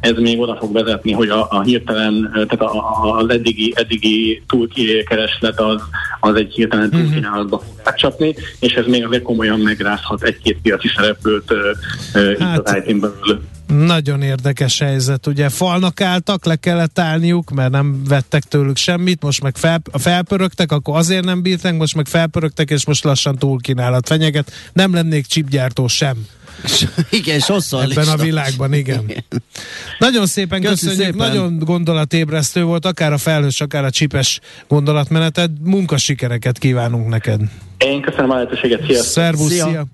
ez 0.01 0.17
még 0.17 0.39
oda 0.39 0.55
fog 0.55 0.73
vezetni, 0.73 1.11
hogy 1.11 1.29
a, 1.29 1.47
a 1.49 1.61
hirtelen, 1.61 2.29
tehát 2.33 2.61
a, 2.61 3.05
a, 3.05 3.17
az 3.17 3.29
eddigi, 3.29 3.73
eddigi 3.75 4.43
túlkereslet 4.47 5.59
az, 5.59 5.81
az 6.19 6.35
egy 6.35 6.53
hirtelen 6.53 6.87
mhm. 6.87 7.01
túlkínálatba 7.01 7.59
fog 7.59 7.73
átcsapni, 7.83 8.35
és 8.59 8.73
ez 8.73 8.85
még 8.85 9.05
azért 9.05 9.23
komolyan 9.23 9.59
megrázhat 9.59 10.23
egy-két 10.23 10.57
piaci 10.61 10.87
szereplőt 10.95 11.51
uh, 11.51 12.37
hát, 12.39 12.57
itt 12.57 12.67
az 12.67 12.83
it 12.87 12.99
belül. 12.99 13.41
Nagyon 13.67 14.21
érdekes 14.21 14.79
helyzet. 14.79 15.27
Ugye 15.27 15.49
falnak 15.49 16.01
álltak, 16.01 16.45
le 16.45 16.55
kellett 16.55 16.99
állniuk, 16.99 17.49
mert 17.49 17.71
nem 17.71 18.03
vettek 18.07 18.43
tőlük 18.43 18.77
semmit, 18.77 19.23
most 19.23 19.43
meg 19.43 19.57
fel, 19.57 19.81
felpörögtek, 19.93 20.71
akkor 20.71 20.97
azért 20.97 21.23
nem 21.23 21.41
bírtak, 21.41 21.77
most 21.77 21.95
meg 21.95 22.07
felpörögtek, 22.07 22.69
és 22.69 22.85
most 22.85 23.03
lassan 23.03 23.37
túlkínálat 23.37 24.07
fenyeget. 24.07 24.51
Nem 24.73 24.93
lennék 24.93 25.25
csipgyártó 25.25 25.87
sem. 25.87 26.27
igen, 27.19 27.39
sokszor 27.39 27.83
Ebben 27.83 28.07
a 28.07 28.15
világban, 28.15 28.73
igen. 28.73 29.03
igen. 29.07 29.23
Nagyon 29.99 30.25
szépen 30.25 30.61
Köszi 30.61 30.85
köszönjük, 30.85 31.13
szépen. 31.13 31.27
nagyon 31.27 31.59
gondolatébresztő 31.59 32.63
volt, 32.63 32.85
akár 32.85 33.13
a 33.13 33.17
felhős, 33.17 33.61
akár 33.61 33.85
a 33.85 33.89
csipes 33.89 34.39
gondolatmeneted. 34.67 35.51
Munkasikereket 35.63 36.57
kívánunk 36.57 37.07
neked. 37.09 37.41
Én 37.77 38.01
köszönöm 38.01 38.29
a 38.29 38.33
lehetőséget, 38.33 38.83
szia! 38.85 39.01
Szervusz, 39.03 39.51
szia! 39.51 39.65
szia. 39.65 39.85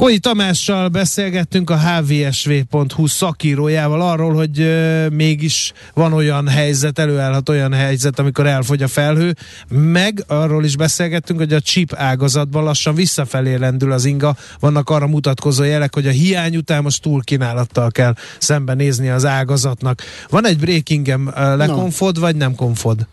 Koi 0.00 0.18
Tamással 0.18 0.88
beszélgettünk 0.88 1.70
a 1.70 1.78
hvsv.hu 1.78 3.06
szakírójával 3.06 4.00
arról, 4.00 4.34
hogy 4.34 4.60
euh, 4.60 5.10
mégis 5.10 5.72
van 5.94 6.12
olyan 6.12 6.48
helyzet, 6.48 6.98
előállhat 6.98 7.48
olyan 7.48 7.72
helyzet, 7.72 8.18
amikor 8.18 8.46
elfogy 8.46 8.82
a 8.82 8.88
felhő, 8.88 9.34
meg 9.68 10.24
arról 10.26 10.64
is 10.64 10.76
beszélgettünk, 10.76 11.38
hogy 11.38 11.52
a 11.52 11.60
chip 11.60 11.94
ágazatban 11.94 12.64
lassan 12.64 12.94
visszafelé 12.94 13.54
lendül 13.54 13.92
az 13.92 14.04
inga, 14.04 14.36
vannak 14.60 14.90
arra 14.90 15.06
mutatkozó 15.06 15.64
jelek, 15.64 15.94
hogy 15.94 16.06
a 16.06 16.10
hiány 16.10 16.56
után 16.56 16.82
most 16.82 17.02
túlkínálattal 17.02 17.90
kell 17.90 18.14
szembenézni 18.38 19.08
az 19.08 19.24
ágazatnak. 19.24 20.02
Van 20.28 20.46
egy 20.46 20.58
breakingem, 20.58 21.32
lekonfod, 21.34 22.14
no. 22.14 22.20
vagy 22.20 22.36
nem 22.36 22.54
konfod? 22.54 23.06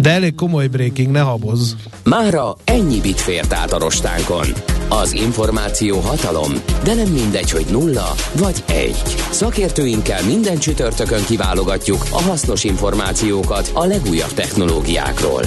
De 0.00 0.10
elég 0.10 0.34
komoly 0.34 0.66
breaking, 0.66 1.10
ne 1.10 1.20
habozz. 1.20 1.72
Mára 2.04 2.56
ennyi 2.64 3.00
bit 3.00 3.20
fért 3.20 3.52
át 3.52 3.72
a 3.72 3.78
rostánkon. 3.78 4.46
Az 4.88 5.12
információ 5.12 5.98
hatalom, 5.98 6.52
de 6.84 6.94
nem 6.94 7.08
mindegy, 7.08 7.50
hogy 7.50 7.66
nulla 7.70 8.14
vagy 8.38 8.64
egy. 8.66 9.02
Szakértőinkkel 9.30 10.24
minden 10.24 10.58
csütörtökön 10.58 11.24
kiválogatjuk 11.24 12.04
a 12.10 12.22
hasznos 12.22 12.64
információkat 12.64 13.70
a 13.74 13.84
legújabb 13.84 14.32
technológiákról. 14.32 15.42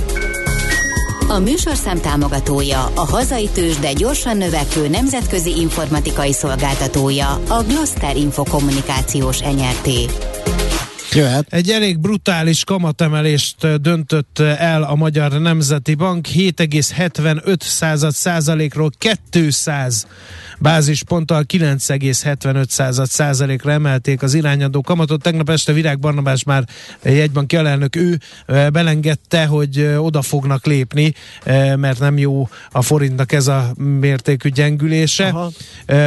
A 1.30 1.40
műsorszám 1.40 2.02
támogatója, 2.02 2.92
a 2.96 3.06
hazai 3.06 3.50
tős, 3.54 3.80
de 3.80 3.94
gyorsan 3.94 4.38
növekvő 4.38 4.88
nemzetközi 4.88 5.60
informatikai 5.60 6.34
szolgáltatója, 6.34 7.42
a 7.48 7.64
Gloster 7.68 8.16
Infokommunikációs 8.16 9.42
Enyerté. 9.42 10.06
Jöhet. 11.14 11.46
Egy 11.50 11.70
elég 11.70 12.00
brutális 12.00 12.64
kamatemelést 12.64 13.82
döntött 13.82 14.40
el 14.40 14.84
a 14.84 14.96
Magyar 14.96 15.32
Nemzeti 15.42 15.96
Bank 15.96 16.28
7,75 16.28 18.12
százalékról 18.12 18.92
200 19.30 20.08
bázisponttal 20.60 21.44
9,75 21.54 23.06
százalékra 23.06 23.72
emelték 23.72 24.22
az 24.22 24.34
irányadó 24.34 24.82
kamatot. 24.82 25.22
Tegnap 25.22 25.50
este 25.50 25.74
Virág 25.74 26.00
Barnabás 26.00 26.44
már 26.44 26.64
jegybanki 27.04 27.56
alelnök 27.56 27.96
ő 27.96 28.20
belengedte, 28.46 29.46
hogy 29.46 29.96
oda 29.98 30.22
fognak 30.22 30.66
lépni, 30.66 31.14
mert 31.76 32.00
nem 32.00 32.18
jó 32.18 32.50
a 32.72 32.82
forintnak 32.82 33.32
ez 33.32 33.48
a 33.48 33.74
mértékű 34.00 34.50
gyengülése. 34.50 35.36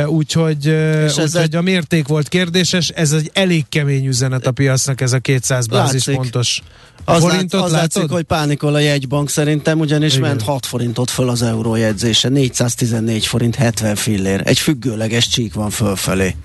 Úgyhogy, 0.06 0.68
úgyhogy 1.04 1.36
egy... 1.36 1.54
a 1.56 1.62
mérték 1.62 2.08
volt 2.08 2.28
kérdéses, 2.28 2.88
ez 2.88 3.12
egy 3.12 3.30
elég 3.32 3.64
kemény 3.68 4.06
üzenet 4.06 4.46
a 4.46 4.50
piacnak 4.50 5.00
ez 5.00 5.12
a 5.12 5.18
200 5.18 5.66
bázispontos. 5.66 6.62
Az, 7.04 7.22
lát, 7.22 7.54
az 7.54 7.72
látszik, 7.72 8.10
hogy 8.10 8.24
pánikol 8.24 8.74
a 8.74 8.78
jegybank 8.78 9.30
szerintem, 9.30 9.78
ugyanis 9.78 10.16
Igen. 10.16 10.28
ment 10.28 10.42
6 10.42 10.66
forintot 10.66 11.10
föl 11.10 11.28
az 11.28 11.42
euró 11.42 11.74
jegyzése, 11.74 12.28
414 12.28 13.26
forint 13.26 13.54
70 13.54 13.94
fillér. 13.94 14.42
Egy 14.44 14.58
függőleges 14.58 15.28
csík 15.28 15.54
van 15.54 15.70
fölfelé. 15.70 16.36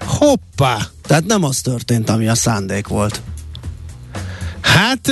Hoppá! 0.00 0.78
Tehát 1.02 1.24
nem 1.24 1.44
az 1.44 1.60
történt, 1.60 2.10
ami 2.10 2.28
a 2.28 2.34
szándék 2.34 2.86
volt. 2.86 3.20
Hát 4.60 5.10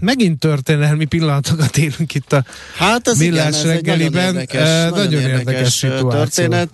megint 0.00 0.38
történelmi 0.38 1.04
pillanatokat 1.04 1.76
élünk 1.76 2.14
itt 2.14 2.32
a 2.32 2.44
hát 2.76 3.08
ez 3.08 3.18
millás 3.18 3.48
igen, 3.48 3.60
ez 3.60 3.66
reggeliben. 3.66 4.34
Nagyon 4.34 4.34
érdekes, 4.34 4.90
nagyon, 4.90 5.12
érdekes, 5.12 5.82
érdekes 5.82 6.14
történet. 6.14 6.68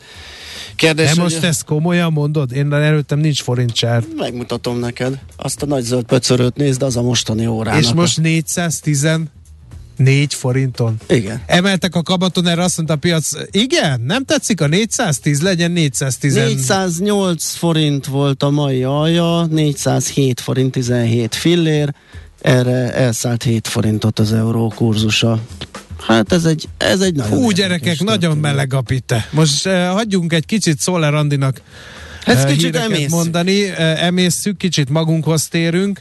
Kérdés, 0.80 1.14
De 1.14 1.22
most 1.22 1.34
hogy... 1.34 1.44
ezt 1.44 1.64
komolyan 1.64 2.12
mondod? 2.12 2.52
Én 2.52 2.72
előttem 2.72 3.18
nincs 3.18 3.42
forintcsár. 3.42 4.04
Megmutatom 4.16 4.78
neked. 4.78 5.18
Azt 5.36 5.62
a 5.62 5.66
nagy 5.66 5.82
zöld 5.82 6.04
pöcörőt 6.04 6.56
nézd, 6.56 6.82
az 6.82 6.96
a 6.96 7.02
mostani 7.02 7.46
órának. 7.46 7.80
És 7.80 7.92
most 7.92 8.20
410 8.20 9.08
4 9.96 10.34
forinton. 10.34 10.96
Igen. 11.08 11.42
Emeltek 11.46 11.94
a 11.94 12.02
kabaton, 12.02 12.46
erre 12.46 12.62
azt 12.62 12.76
mondta 12.76 12.94
a 12.94 12.98
piac, 12.98 13.30
igen, 13.50 14.00
nem 14.00 14.24
tetszik 14.24 14.60
a 14.60 14.66
410, 14.66 15.40
legyen 15.40 15.70
410. 15.70 16.34
408 16.34 17.54
forint 17.54 18.06
volt 18.06 18.42
a 18.42 18.50
mai 18.50 18.84
alja, 18.84 19.46
407 19.46 20.40
forint 20.40 20.72
17 20.72 21.34
fillér, 21.34 21.94
erre 22.40 22.94
elszállt 22.94 23.42
7 23.42 23.68
forintot 23.68 24.18
az 24.18 24.32
euró 24.32 24.72
kurzusa. 24.76 25.40
Hát 26.06 26.32
ez 26.32 26.44
egy, 26.44 26.68
ez 26.78 27.00
egy 27.00 27.14
nagyon 27.14 27.38
Hú, 27.38 27.50
gyerekek, 27.50 28.00
nagyon 28.00 28.36
meleg 28.36 28.74
a 28.74 28.80
pite. 28.80 29.28
Most 29.30 29.66
uh, 29.66 29.86
hagyjunk 29.86 30.32
egy 30.32 30.46
kicsit 30.46 30.80
Szoller 30.80 31.14
Andinak 31.14 31.60
ez 32.24 32.42
uh, 32.44 32.50
kicsit 32.50 32.76
emész. 32.76 33.10
mondani, 33.10 33.62
uh, 33.62 34.04
emészszük, 34.04 34.56
kicsit 34.56 34.90
magunkhoz 34.90 35.48
térünk. 35.48 36.00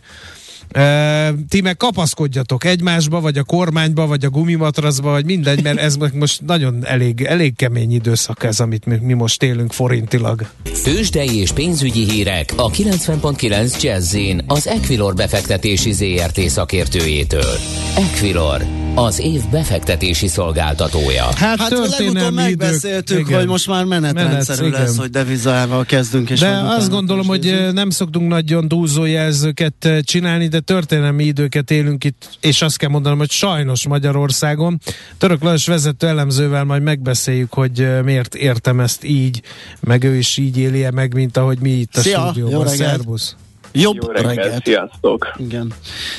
E, 0.72 1.34
ti 1.50 1.62
meg 1.62 1.78
kapaszkodjatok 1.78 2.64
egymásba, 2.64 3.22
vagy 3.22 3.38
a 3.38 3.44
kormányba, 3.44 4.08
vagy 4.08 4.26
a 4.26 4.30
gumimatraszba, 4.30 5.10
vagy 5.12 5.26
mindegy, 5.26 5.64
mert 5.64 5.80
ez 5.80 5.96
most 6.14 6.42
nagyon 6.46 6.86
elég, 6.86 7.22
elég 7.22 7.56
kemény 7.56 7.94
időszak 7.94 8.44
ez, 8.44 8.60
amit 8.60 8.86
mi, 8.86 8.98
mi 9.02 9.14
most 9.14 9.44
élünk 9.44 9.72
forintilag. 9.72 10.50
Tőzsdei 10.84 11.38
és 11.38 11.52
pénzügyi 11.52 12.10
hírek 12.10 12.54
a 12.56 12.70
90.9 12.70 13.82
jazz 13.82 14.16
az 14.48 14.68
Equilor 14.68 15.14
befektetési 15.14 15.92
ZRT 15.92 16.40
szakértőjétől. 16.40 17.56
Equilor, 17.96 18.66
az 18.96 19.20
év 19.20 19.42
befektetési 19.52 20.28
szolgáltatója. 20.28 21.24
Hát, 21.24 21.60
hát 21.60 21.70
legutóbb 21.70 22.34
megbeszéltük, 22.34 23.20
idők, 23.20 23.36
hogy 23.36 23.48
most 23.48 23.68
már 23.68 23.84
menetrendszerű 23.84 24.70
Menet, 24.70 24.80
lesz, 24.80 24.98
hogy 24.98 25.10
devizával 25.10 25.86
kezdünk. 25.86 26.30
És 26.30 26.40
de 26.40 26.48
azt 26.50 26.90
gondolom, 26.90 27.28
hogy 27.28 27.70
nem 27.74 27.90
szoktunk 27.90 28.28
nagyon 28.28 28.68
túlzó 28.68 29.06
jelzőket 29.06 29.90
csinálni, 30.04 30.48
de 30.48 30.60
történelmi 30.60 31.24
időket 31.24 31.72
élünk 31.72 32.04
itt, 32.04 32.30
és 32.40 32.62
azt 32.62 32.78
kell 32.78 32.90
mondanom, 32.90 33.18
hogy 33.18 33.32
sajnos 33.32 33.88
Magyarországon. 33.88 34.80
Török 35.18 35.44
Lajos 35.44 35.66
vezető 35.66 36.08
elemzővel 36.08 36.64
majd 36.64 36.84
megbeszéljük, 36.84 37.54
hogy 37.54 37.88
miért 38.04 38.36
értem 38.36 38.80
ezt 38.80 39.04
így, 39.04 39.42
meg 39.80 40.04
ő 40.04 40.16
is 40.16 40.38
így 40.38 40.58
éli 40.58 40.84
-e 40.84 40.92
meg, 40.92 41.14
mint 41.14 41.38
ahogy 41.38 41.60
mi 41.60 41.70
itt 41.70 41.98
a 41.98 42.02
Szia, 42.02 42.20
stúdióban. 42.20 42.68
Szervusz! 42.68 43.36
Jobb 43.72 43.98
Jó 44.02 44.08
reggelt, 44.08 44.36
reggelt. 44.36 44.66
sziasztok! 44.66 45.28
Igen. 45.38 45.74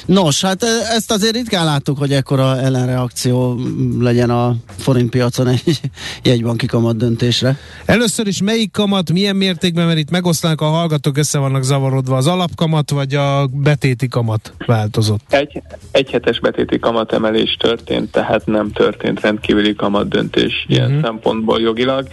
Nos, 0.06 0.40
hát 0.40 0.62
e, 0.62 0.66
ezt 0.66 1.10
azért 1.10 1.34
ritkán 1.34 1.64
láttuk, 1.64 1.98
hogy 1.98 2.12
ekkora 2.12 2.58
ellenreakció 2.58 3.60
legyen 4.00 4.30
a 4.30 4.54
forintpiacon 4.78 5.46
egy 5.46 5.80
jegybanki 6.22 6.66
kamat 6.66 6.96
döntésre. 6.96 7.56
Először 7.84 8.26
is 8.26 8.42
melyik 8.42 8.72
kamat, 8.72 9.12
milyen 9.12 9.36
mértékben, 9.36 9.86
mert 9.86 9.98
itt 9.98 10.10
megosztanak 10.10 10.60
a 10.60 10.64
hallgatók, 10.66 11.16
össze 11.16 11.38
vannak 11.38 11.62
zavarodva, 11.62 12.16
az 12.16 12.26
alapkamat 12.26 12.90
vagy 12.90 13.14
a 13.14 13.46
betéti 13.46 14.08
kamat 14.08 14.52
változott? 14.66 15.20
Egy, 15.28 15.62
egy 15.90 16.10
hetes 16.10 16.40
betéti 16.40 16.78
kamat 16.78 17.12
emelés 17.12 17.56
történt, 17.60 18.10
tehát 18.10 18.46
nem 18.46 18.72
történt 18.72 19.20
rendkívüli 19.20 19.74
kamat 19.74 20.08
döntés 20.08 20.64
ilyen 20.68 20.86
uh-huh. 20.86 21.02
szempontból 21.02 21.60
jogilag. 21.60 22.08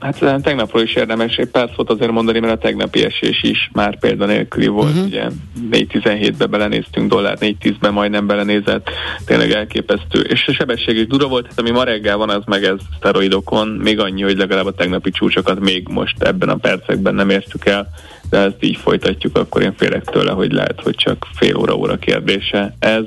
Hát 0.00 0.42
tegnapról 0.42 0.82
is 0.82 0.94
érdemes 0.94 1.36
egy 1.36 1.48
pár 1.48 1.70
szót 1.76 1.90
azért 1.90 2.10
mondani, 2.10 2.38
mert 2.38 2.52
a 2.52 2.58
tegnapi 2.58 3.04
esés 3.04 3.42
is 3.42 3.70
már 3.72 3.98
példanélküli 3.98 4.66
volt. 4.66 4.90
Uh-huh. 4.90 5.06
Ugye 5.06 5.24
4.17-be 5.70 6.46
belenéztünk, 6.46 7.10
dollár 7.10 7.36
4.10-be 7.40 7.90
majdnem 7.90 8.26
belenézett, 8.26 8.90
tényleg 9.26 9.50
elképesztő. 9.50 10.20
És 10.20 10.46
a 10.46 10.52
sebesség 10.52 10.96
is 10.96 11.06
dura 11.06 11.28
volt, 11.28 11.46
hát 11.46 11.58
ami 11.58 11.70
ma 11.70 11.84
reggel 11.84 12.16
van, 12.16 12.30
az 12.30 12.42
meg 12.46 12.64
ez 12.64 12.78
szteroidokon, 12.96 13.68
még 13.68 14.00
annyi, 14.00 14.22
hogy 14.22 14.36
legalább 14.36 14.66
a 14.66 14.72
tegnapi 14.72 15.10
csúcsokat 15.10 15.60
még 15.60 15.88
most 15.88 16.22
ebben 16.22 16.48
a 16.48 16.56
percekben 16.56 17.14
nem 17.14 17.30
értük 17.30 17.66
el, 17.66 17.88
de 18.30 18.38
ezt 18.38 18.56
így 18.64 18.76
folytatjuk, 18.76 19.36
akkor 19.36 19.62
én 19.62 19.74
félek 19.76 20.04
tőle, 20.04 20.32
hogy 20.32 20.52
lehet, 20.52 20.80
hogy 20.82 20.94
csak 20.94 21.26
fél 21.34 21.56
óra-óra 21.56 21.96
kérdése 21.96 22.76
ez 22.78 23.04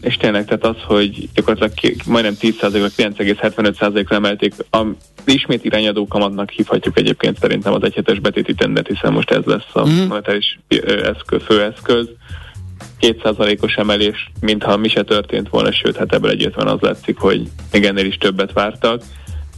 és 0.00 0.16
tényleg, 0.16 0.44
tehát 0.44 0.64
az, 0.64 0.82
hogy 0.86 1.28
gyakorlatilag 1.34 1.96
majdnem 2.06 2.36
10%-ra, 2.40 3.10
9,75%-ra 3.10 4.16
emelték, 4.16 4.54
a 4.70 4.84
ismét 5.24 5.64
irányadó 5.64 6.06
kamatnak 6.06 6.50
hívhatjuk 6.50 6.98
egyébként 6.98 7.38
szerintem 7.38 7.72
az 7.72 7.82
egyhetes 7.82 8.18
betéti 8.18 8.54
tendet, 8.54 8.86
hiszen 8.86 9.12
most 9.12 9.30
ez 9.30 9.44
lesz 9.44 9.68
a 9.72 9.86
mm. 9.86 10.06
monetáris 10.06 10.58
eszköz, 11.02 11.42
főeszköz. 11.42 12.08
2%-os 13.00 13.74
emelés, 13.74 14.30
mintha 14.40 14.76
mi 14.76 14.88
se 14.88 15.02
történt 15.02 15.48
volna, 15.48 15.72
sőt, 15.72 15.96
hát 15.96 16.12
ebből 16.12 16.30
egyetlen 16.30 16.66
az 16.66 16.80
látszik, 16.80 17.18
hogy 17.18 17.48
még 17.72 17.84
ennél 17.84 18.06
is 18.06 18.16
többet 18.16 18.52
vártak 18.52 19.02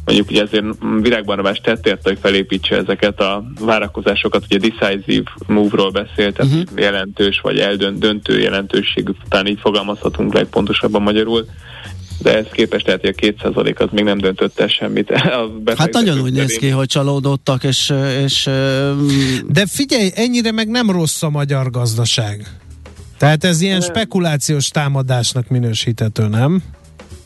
mondjuk 0.06 0.30
ugye 0.30 0.42
ezért 0.42 0.64
Virágbarnabás 1.00 1.58
tett 1.58 1.86
érte, 1.86 2.08
hogy 2.08 2.18
felépítse 2.20 2.76
ezeket 2.76 3.20
a 3.20 3.44
várakozásokat, 3.60 4.44
ugye 4.50 4.58
decisive 4.58 5.30
move-ról 5.46 5.90
beszélt, 5.90 6.34
tehát 6.36 6.52
uh-huh. 6.52 6.68
jelentős 6.76 7.40
vagy 7.40 7.58
eldöntő 7.58 8.40
jelentőségű, 8.40 9.12
talán 9.28 9.46
így 9.46 9.60
fogalmazhatunk 9.60 10.34
legpontosabban 10.34 11.02
magyarul, 11.02 11.46
de 12.18 12.32
ehhez 12.32 12.46
képest 12.52 12.86
lehet, 12.86 13.00
hogy 13.00 13.14
a 13.16 13.48
2% 13.50 13.76
az 13.76 13.88
még 13.92 14.04
nem 14.04 14.18
döntött 14.18 14.60
el 14.60 14.68
semmit. 14.68 15.10
hát 15.76 15.92
nagyon 15.92 16.20
úgy 16.20 16.32
néz 16.32 16.56
ki, 16.56 16.68
hogy 16.68 16.88
csalódottak, 16.88 17.64
és, 17.64 17.92
és... 18.24 18.50
De 19.46 19.66
figyelj, 19.66 20.10
ennyire 20.14 20.52
meg 20.52 20.68
nem 20.68 20.90
rossz 20.90 21.22
a 21.22 21.30
magyar 21.30 21.70
gazdaság. 21.70 22.46
Tehát 23.18 23.44
ez 23.44 23.60
ilyen 23.60 23.80
spekulációs 23.80 24.68
támadásnak 24.68 25.48
minősíthető, 25.48 26.28
nem? 26.28 26.62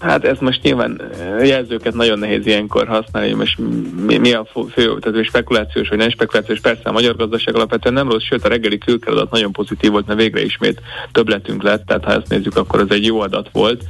Hát 0.00 0.24
ez 0.24 0.38
most 0.38 0.62
nyilván 0.62 1.00
jelzőket 1.42 1.94
nagyon 1.94 2.18
nehéz 2.18 2.46
ilyenkor 2.46 2.86
használni, 2.86 3.32
most 3.32 3.58
mi, 4.06 4.16
mi 4.18 4.32
a 4.32 4.46
fő, 4.72 4.98
tehát 4.98 5.24
spekulációs 5.24 5.88
vagy 5.88 5.98
nem 5.98 6.10
spekulációs, 6.10 6.60
persze 6.60 6.82
a 6.84 6.92
magyar 6.92 7.16
gazdaság 7.16 7.54
alapvetően 7.54 7.94
nem 7.94 8.10
rossz, 8.10 8.24
sőt 8.24 8.44
a 8.44 8.48
reggeli 8.48 8.78
külkeladat 8.78 9.30
nagyon 9.30 9.52
pozitív 9.52 9.90
volt, 9.90 10.06
mert 10.06 10.18
végre 10.18 10.44
ismét 10.44 10.80
többletünk 11.12 11.62
lett, 11.62 11.86
tehát 11.86 12.04
ha 12.04 12.12
ezt 12.12 12.28
nézzük, 12.28 12.56
akkor 12.56 12.80
ez 12.80 12.86
egy 12.90 13.04
jó 13.04 13.20
adat 13.20 13.48
volt. 13.52 13.84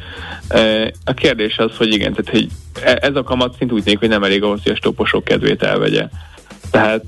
A 1.04 1.12
kérdés 1.12 1.58
az, 1.58 1.76
hogy 1.76 1.92
igen, 1.92 2.12
tehát 2.12 2.30
hogy 2.30 2.48
e, 2.82 2.98
ez 3.00 3.16
a 3.16 3.22
kamatszint 3.22 3.72
úgy 3.72 3.82
tűnik, 3.82 3.98
hogy 3.98 4.08
nem 4.08 4.24
elég 4.24 4.42
ahhoz, 4.42 4.62
hogy 4.62 4.72
a 4.72 4.76
stoposok 4.76 5.24
kedvét 5.24 5.62
elvegye. 5.62 6.08
Tehát 6.70 7.04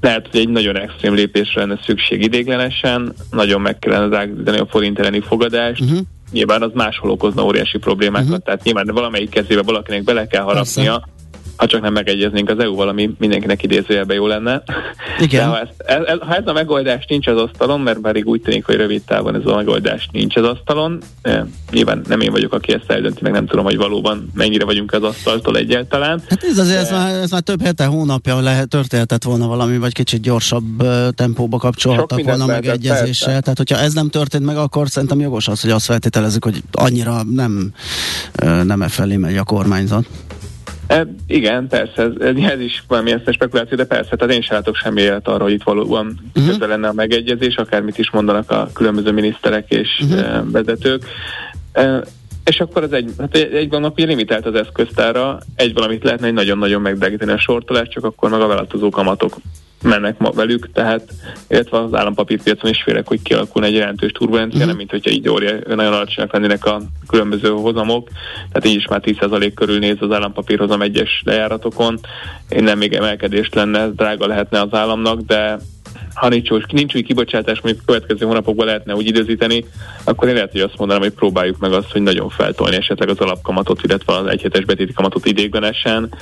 lehet, 0.00 0.28
hogy 0.30 0.40
egy 0.40 0.48
nagyon 0.48 0.76
extrém 0.76 1.14
lépésre 1.14 1.60
lenne 1.60 1.80
szükség 1.84 2.22
idéglenesen, 2.22 3.14
nagyon 3.30 3.60
meg 3.60 3.78
kellene 3.78 4.08
drágítani 4.08 4.58
a 4.58 4.66
forint 4.66 4.98
elleni 4.98 5.20
fogadást, 5.20 5.80
uh-huh 5.80 5.98
nyilván 6.30 6.62
az 6.62 6.70
máshol 6.74 7.10
okozna 7.10 7.44
óriási 7.44 7.78
problémákat, 7.78 8.28
uh-huh. 8.28 8.44
tehát 8.44 8.62
nyilván 8.62 8.86
valamelyik 8.86 9.30
kezébe 9.30 9.62
valakinek 9.62 10.04
bele 10.04 10.26
kell 10.26 10.42
harapnia, 10.42 10.98
Persze 10.98 11.19
ha 11.60 11.66
csak 11.66 11.80
nem 11.80 11.92
megegyeznénk 11.92 12.48
az 12.48 12.58
EU 12.58 12.74
valami 12.74 13.10
mindenkinek 13.18 13.62
idézőjelben 13.62 14.16
jó 14.16 14.26
lenne. 14.26 14.62
Igen. 15.18 15.44
De 15.44 15.46
ha, 15.46 15.60
ezt, 15.60 15.72
ez, 15.76 16.02
ez, 16.04 16.18
ha 16.20 16.34
ez 16.34 16.46
a 16.46 16.52
megoldás 16.52 17.06
nincs 17.06 17.26
az 17.26 17.36
asztalon, 17.36 17.80
mert 17.80 17.98
pedig 17.98 18.26
úgy 18.26 18.40
tűnik, 18.40 18.64
hogy 18.64 18.74
rövid 18.74 19.02
távon 19.02 19.34
ez 19.34 19.40
a 19.44 19.56
megoldás 19.56 20.08
nincs 20.12 20.36
az 20.36 20.44
asztalon, 20.44 20.98
eh, 21.22 21.42
nyilván 21.70 22.02
nem 22.08 22.20
én 22.20 22.30
vagyok, 22.30 22.52
aki 22.52 22.72
ezt 22.72 22.90
eldönti, 22.90 23.22
meg 23.22 23.32
nem 23.32 23.46
tudom, 23.46 23.64
hogy 23.64 23.76
valóban 23.76 24.30
mennyire 24.34 24.64
vagyunk 24.64 24.92
az 24.92 25.02
asztaltól 25.02 25.56
egyáltalán. 25.56 26.22
Hát 26.28 26.44
ez 26.44 26.58
azért, 26.58 26.76
de... 26.76 26.86
ez, 26.86 26.90
már, 26.90 27.14
ez 27.14 27.30
már 27.30 27.40
több 27.40 27.62
hete, 27.62 27.84
hónapja 27.84 28.40
lehet, 28.40 28.68
történhetett 28.68 29.24
volna 29.24 29.46
valami, 29.46 29.78
vagy 29.78 29.92
kicsit 29.92 30.20
gyorsabb 30.20 30.82
tempóba 31.14 31.58
kapcsolhattak 31.58 32.22
volna 32.22 32.46
megegyezéssel. 32.46 33.40
Tehát, 33.40 33.56
hogyha 33.56 33.78
ez 33.78 33.92
nem 33.92 34.08
történt 34.08 34.44
meg, 34.44 34.56
akkor 34.56 34.88
szerintem 34.88 35.20
jogos 35.20 35.48
az, 35.48 35.60
hogy 35.60 35.70
azt 35.70 35.84
feltételezzük, 35.84 36.44
hogy 36.44 36.62
annyira 36.72 37.22
nem, 37.22 37.72
nem 38.64 38.82
e 38.82 38.88
felé 38.88 39.16
megy 39.16 39.36
a 39.36 39.44
kormányzat. 39.44 40.06
E, 40.90 41.06
igen, 41.26 41.68
persze, 41.68 42.02
ez, 42.02 42.36
ez 42.36 42.60
is 42.60 42.84
valamilyen 42.88 43.22
spekuláció, 43.30 43.76
de 43.76 43.84
persze, 43.84 44.16
tehát 44.16 44.34
én 44.34 44.42
sem 44.42 44.56
látok 44.56 44.76
semmi 44.76 45.00
élet 45.00 45.28
arra, 45.28 45.42
hogy 45.42 45.52
itt 45.52 45.62
valóban 45.62 46.06
uh-huh. 46.34 46.52
közel 46.52 46.68
lenne 46.68 46.88
a 46.88 46.92
megegyezés, 46.92 47.56
akármit 47.56 47.98
is 47.98 48.10
mondanak 48.10 48.50
a 48.50 48.68
különböző 48.74 49.12
miniszterek 49.12 49.70
és 49.70 49.88
uh-huh. 50.02 50.50
vezetők. 50.50 51.04
E, 51.72 52.04
és 52.44 52.60
akkor 52.60 52.82
az 52.82 52.92
egy, 52.92 53.10
hát 53.18 53.36
egy, 53.36 53.54
egy 53.54 53.68
hogy 53.68 54.06
limitált 54.06 54.46
az 54.46 54.54
eszköztára, 54.54 55.38
egy 55.54 55.74
valamit 55.74 56.04
lehetne 56.04 56.26
egy 56.26 56.32
nagyon-nagyon 56.32 56.80
megdrágítani 56.80 57.32
a 57.32 57.38
sortolást, 57.38 57.90
csak 57.90 58.04
akkor 58.04 58.30
meg 58.30 58.40
a 58.40 58.46
vállalkozó 58.46 58.90
kamatok 58.90 59.36
mennek 59.82 60.18
ma 60.18 60.30
velük, 60.30 60.72
tehát 60.72 61.02
illetve 61.48 61.78
az 61.78 61.94
állampapírpiacon 61.94 62.70
is 62.70 62.82
félek, 62.82 63.08
hogy 63.08 63.22
kialakulna 63.22 63.66
egy 63.66 63.74
jelentős 63.74 64.12
turbulencia, 64.12 64.54
uh-huh. 64.54 64.66
nem 64.66 64.76
mint 64.76 64.90
hogyha 64.90 65.10
így 65.10 65.28
óriá, 65.28 65.56
nagyon 65.66 65.92
alacsonyak 65.92 66.32
lennének 66.32 66.64
a 66.64 66.80
különböző 67.08 67.48
hozamok, 67.48 68.08
tehát 68.52 68.64
így 68.64 68.74
is 68.74 68.86
már 68.86 69.00
10% 69.04 69.52
körül 69.54 69.78
néz 69.78 69.96
az 69.98 70.12
állampapírhozam 70.12 70.82
egyes 70.82 71.22
lejáratokon, 71.24 71.98
én 72.48 72.62
nem 72.62 72.78
még 72.78 72.92
emelkedés 72.92 73.48
lenne, 73.52 73.88
drága 73.88 74.26
lehetne 74.26 74.60
az 74.60 74.74
államnak, 74.74 75.20
de 75.20 75.58
ha 76.20 76.28
nincs, 76.28 76.50
nincs 76.72 76.94
új 76.94 77.02
kibocsátás, 77.02 77.60
mondjuk 77.60 77.84
a 77.86 77.92
következő 77.92 78.26
hónapokban 78.26 78.66
lehetne 78.66 78.94
úgy 78.94 79.06
időzíteni, 79.06 79.64
akkor 80.04 80.28
én 80.28 80.34
lehet, 80.34 80.52
hogy 80.52 80.60
azt 80.60 80.78
mondanám, 80.78 81.02
hogy 81.02 81.12
próbáljuk 81.12 81.58
meg 81.58 81.72
azt, 81.72 81.90
hogy 81.90 82.02
nagyon 82.02 82.28
feltolni 82.28 82.76
esetleg 82.76 83.08
az 83.08 83.18
alapkamatot, 83.18 83.82
illetve 83.82 84.16
az 84.16 84.26
egyhetes 84.26 84.64
betéti 84.64 84.92
kamatot 84.92 85.26
idéglenesen, 85.26 86.14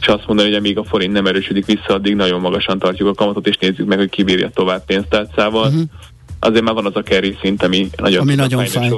és 0.00 0.06
azt 0.06 0.26
mondani, 0.26 0.48
hogy 0.48 0.58
amíg 0.58 0.78
a 0.78 0.84
forint 0.84 1.12
nem 1.12 1.26
erősödik 1.26 1.66
vissza, 1.66 1.94
addig 1.94 2.14
nagyon 2.14 2.40
magasan 2.40 2.78
tartjuk 2.78 3.08
a 3.08 3.14
kamatot, 3.14 3.46
és 3.46 3.56
nézzük 3.56 3.86
meg, 3.86 3.98
hogy 3.98 4.08
kibírja 4.08 4.50
tovább 4.54 4.84
pénztárcával. 4.84 5.66
Uh-huh. 5.66 5.82
Azért 6.40 6.64
már 6.64 6.74
van 6.74 6.86
az 6.86 6.96
a 6.96 7.02
carry 7.02 7.36
szint, 7.40 7.62
ami 7.62 7.88
nagyon, 7.96 8.20
ami 8.20 8.34
nagyon 8.34 8.64
fáj. 8.64 8.90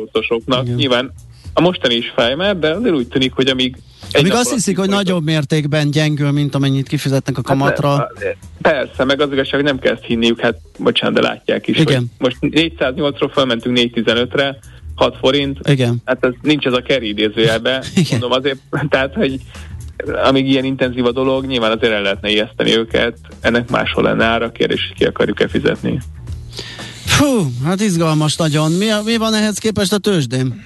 Nyilván 0.77 1.13
a 1.53 1.61
mostani 1.61 1.95
is 1.95 2.13
fáj 2.17 2.35
már, 2.35 2.59
de 2.59 2.71
azért 2.71 2.95
úgy 2.95 3.09
tűnik, 3.09 3.33
hogy 3.33 3.49
amíg 3.49 3.77
amíg 4.13 4.33
azt 4.33 4.53
hiszik, 4.53 4.79
hogy 4.79 4.89
nagyobb 4.89 5.25
mértékben 5.25 5.91
gyengül, 5.91 6.31
mint 6.31 6.55
amennyit 6.55 6.89
kifizetnek 6.89 7.39
a 7.39 7.41
hát 7.47 7.47
kamatra. 7.47 7.89
Hát, 7.89 8.37
persze, 8.63 9.05
meg 9.05 9.21
az 9.21 9.33
igazság, 9.33 9.55
hogy 9.55 9.65
nem 9.65 9.79
kell 9.79 9.93
ezt 9.93 10.05
hinniük, 10.05 10.41
hát 10.41 10.59
bocsánat, 10.79 11.15
de 11.15 11.21
látják 11.21 11.67
is, 11.67 11.79
Igen. 11.79 12.11
most 12.19 12.37
408-ról 12.41 13.31
felmentünk 13.33 13.79
415-re, 13.79 14.59
6 14.95 15.17
forint, 15.21 15.59
Igen. 15.69 15.97
hát 16.05 16.25
ez 16.25 16.33
nincs 16.43 16.67
ez 16.67 16.73
a 16.73 16.83
keri 16.83 17.09
idézőjelbe, 17.09 17.85
mondom 18.11 18.33
azért, 18.33 18.59
tehát, 18.89 19.15
hogy 19.15 19.41
amíg 20.25 20.49
ilyen 20.49 20.65
intenzív 20.65 21.05
a 21.05 21.13
dolog, 21.13 21.47
nyilván 21.47 21.77
azért 21.77 21.93
el 21.93 22.03
lehetne 22.03 22.31
ijeszteni 22.31 22.77
őket, 22.77 23.19
ennek 23.41 23.71
máshol 23.71 24.03
lenne 24.03 24.25
ára, 24.25 24.53
kérdés, 24.53 24.87
hogy 24.89 24.97
ki 24.97 25.05
akarjuk-e 25.05 25.49
fizetni. 25.49 26.01
Fú, 27.05 27.53
hát 27.65 27.81
izgalmas 27.81 28.37
nagyon. 28.37 28.73
Mi, 28.73 28.87
mi 29.05 29.17
van 29.17 29.35
ehhez 29.35 29.59
képest 29.59 29.93
a 29.93 29.99
tőzsdén? 29.99 30.65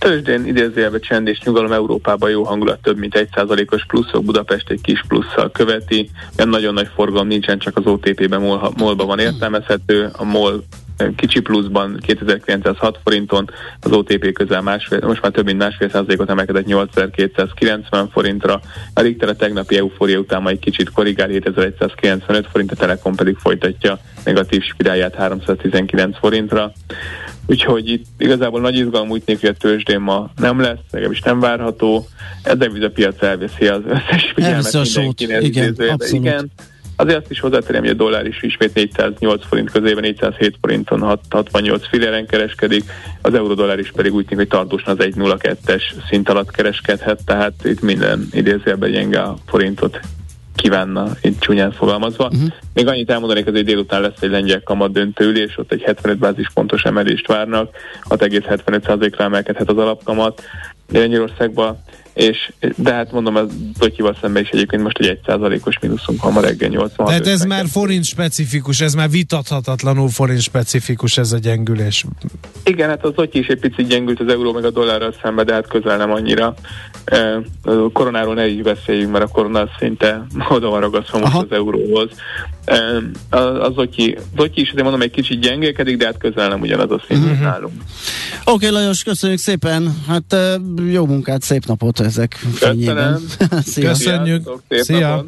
Tőzsdén 0.00 0.46
idézőjelbe 0.46 0.98
csend 0.98 1.28
és 1.28 1.40
nyugalom 1.40 1.72
Európában 1.72 2.30
jó 2.30 2.44
hangulat, 2.44 2.82
több 2.82 2.98
mint 2.98 3.28
1%-os 3.34 3.86
pluszok, 3.86 4.24
Budapest 4.24 4.70
egy 4.70 4.80
kis 4.80 5.04
plusszal 5.08 5.50
követi, 5.50 6.10
ilyen 6.36 6.48
nagyon 6.48 6.74
nagy 6.74 6.88
forgalom 6.94 7.26
nincsen, 7.26 7.58
csak 7.58 7.76
az 7.76 7.86
OTP-ben 7.86 8.40
MOL, 8.40 8.72
MOL-ban 8.76 9.06
van 9.06 9.18
értelmezhető, 9.18 10.10
a 10.12 10.24
MOL 10.24 10.64
kicsi 11.16 11.40
pluszban 11.40 11.98
2906 12.00 12.98
forinton, 13.04 13.50
az 13.80 13.92
OTP 13.92 14.32
közel 14.32 14.62
másfél, 14.62 15.06
most 15.06 15.22
már 15.22 15.32
több 15.32 15.44
mint 15.44 15.58
másfél 15.58 15.90
százalékot 15.90 16.30
emelkedett 16.30 16.66
8290 16.66 18.08
forintra, 18.08 18.60
a 18.94 19.00
Richter 19.00 19.28
a 19.28 19.36
tegnapi 19.36 19.76
eufória 19.76 20.18
után 20.18 20.42
majd 20.42 20.58
kicsit 20.58 20.90
korrigál 20.90 21.28
7195 21.28 22.46
forint, 22.50 22.72
a 22.72 22.76
Telekom 22.76 23.14
pedig 23.14 23.36
folytatja 23.36 23.98
negatív 24.24 24.62
spirálját 24.62 25.14
319 25.14 26.18
forintra. 26.18 26.72
Úgyhogy 27.50 27.88
itt 27.88 28.04
igazából 28.18 28.60
nagy 28.60 28.76
izgalom 28.76 29.10
úgy 29.10 29.22
néz, 29.24 29.40
hogy 29.40 29.48
a 29.48 29.52
tőzsdén 29.52 30.00
ma 30.00 30.30
nem 30.36 30.60
lesz, 30.60 30.78
legalábbis 30.90 31.20
nem 31.20 31.40
várható. 31.40 32.06
Ez 32.42 32.56
a 32.60 32.90
piac 32.94 33.22
elveszi 33.22 33.66
az 33.66 33.80
összes 33.86 34.32
figyelmet 34.34 34.72
mindenkinek. 34.72 35.42
Igen, 35.42 35.74
abszolút. 35.88 36.24
igen. 36.24 36.50
Azért 36.96 37.18
azt 37.18 37.30
is 37.30 37.40
hozzátenném, 37.40 37.80
hogy 37.80 37.90
a 37.90 37.94
dollár 37.94 38.26
is 38.26 38.42
ismét 38.42 38.74
408 38.74 39.46
forint 39.46 39.70
közében 39.70 40.02
407 40.02 40.56
forinton 40.60 41.20
68 41.30 41.88
filléren 41.88 42.26
kereskedik, 42.26 42.84
az 43.22 43.34
euró-dollár 43.34 43.78
is 43.78 43.90
pedig 43.90 44.14
úgy 44.14 44.24
tűnik, 44.24 44.50
hogy 44.50 44.58
tartósan 44.58 44.98
az 44.98 45.04
1.02-es 45.04 45.82
szint 46.08 46.28
alatt 46.28 46.50
kereskedhet, 46.50 47.24
tehát 47.24 47.52
itt 47.64 47.80
minden 47.80 48.28
idézőjelben 48.32 48.90
gyenge 48.90 49.20
a 49.20 49.36
forintot 49.46 50.00
kívánna, 50.60 51.08
itt 51.20 51.40
csúnyán 51.40 51.72
fogalmazva. 51.72 52.24
Uh-huh. 52.24 52.52
Még 52.74 52.86
annyit 52.86 53.10
elmondanék, 53.10 53.44
hogy 53.44 53.64
délután 53.64 54.00
lesz 54.00 54.20
egy 54.20 54.30
lengyel 54.30 54.62
kamat 54.62 54.92
döntőülés, 54.92 55.58
ott 55.58 55.72
egy 55.72 55.82
75 55.82 56.18
bázispontos 56.18 56.82
emelést 56.82 57.26
várnak, 57.26 57.70
6,75%-ra 58.08 59.24
emelkedhet 59.24 59.68
az 59.68 59.76
alapkamat. 59.76 60.42
Lengyelországban 60.92 61.78
és, 62.14 62.52
de 62.76 62.92
hát 62.92 63.12
mondom, 63.12 63.36
az 63.36 63.46
Dotyival 63.78 64.16
szemben 64.20 64.42
is 64.42 64.48
egyébként 64.48 64.82
most 64.82 64.98
egy 64.98 65.18
1%-os 65.26 65.78
mínuszunk 65.78 66.22
van 66.22 66.32
ma 66.32 66.40
reggel 66.40 66.68
86. 66.68 67.08
Tehát 67.08 67.26
ez 67.26 67.44
már 67.44 67.64
forint 67.66 68.04
specifikus, 68.04 68.80
ez 68.80 68.94
már 68.94 69.10
vitathatatlanul 69.10 70.08
forint 70.08 70.40
specifikus 70.40 71.18
ez 71.18 71.32
a 71.32 71.38
gyengülés. 71.38 72.04
Igen, 72.64 72.88
hát 72.88 73.04
az 73.04 73.12
Dotyi 73.14 73.38
is 73.38 73.46
egy 73.46 73.58
picit 73.58 73.86
gyengült 73.86 74.20
az 74.20 74.28
euró 74.28 74.52
meg 74.52 74.64
a 74.64 74.70
dollárral 74.70 75.14
szemben, 75.22 75.46
de 75.46 75.52
hát 75.52 75.68
közel 75.68 75.96
nem 75.96 76.10
annyira. 76.10 76.54
A 77.62 77.90
koronáról 77.92 78.34
ne 78.34 78.48
így 78.48 78.62
beszéljünk, 78.62 79.12
mert 79.12 79.24
a 79.24 79.28
korona 79.28 79.68
szinte 79.78 80.26
oda 80.48 80.68
van 80.68 80.80
ragaszva 80.80 81.18
most 81.18 81.34
az 81.34 81.46
euróhoz. 81.50 82.10
Az 83.60 83.74
Dotyi, 83.74 84.16
Dotyi 84.34 84.60
is 84.60 84.68
azért 84.68 84.82
mondom 84.82 85.02
egy 85.02 85.10
kicsit 85.10 85.40
gyengélkedik, 85.40 85.96
de 85.96 86.04
hát 86.04 86.18
közel 86.18 86.48
nem 86.48 86.60
ugyanaz 86.60 86.90
a 86.90 87.02
szint 87.08 87.24
uh-huh. 87.24 87.40
nálunk. 87.40 87.82
Oké, 88.44 88.66
okay, 88.66 88.80
Lajos, 88.80 89.02
köszönjük 89.02 89.38
szépen. 89.38 90.02
Hát 90.06 90.36
jó 90.90 91.06
munkát, 91.06 91.42
szép 91.42 91.66
napot 91.66 92.00
ezek 92.00 92.34
fényében. 92.54 93.20
Köszönjük. 93.74 94.50
Szia. 94.68 94.82
Szia. 94.82 95.24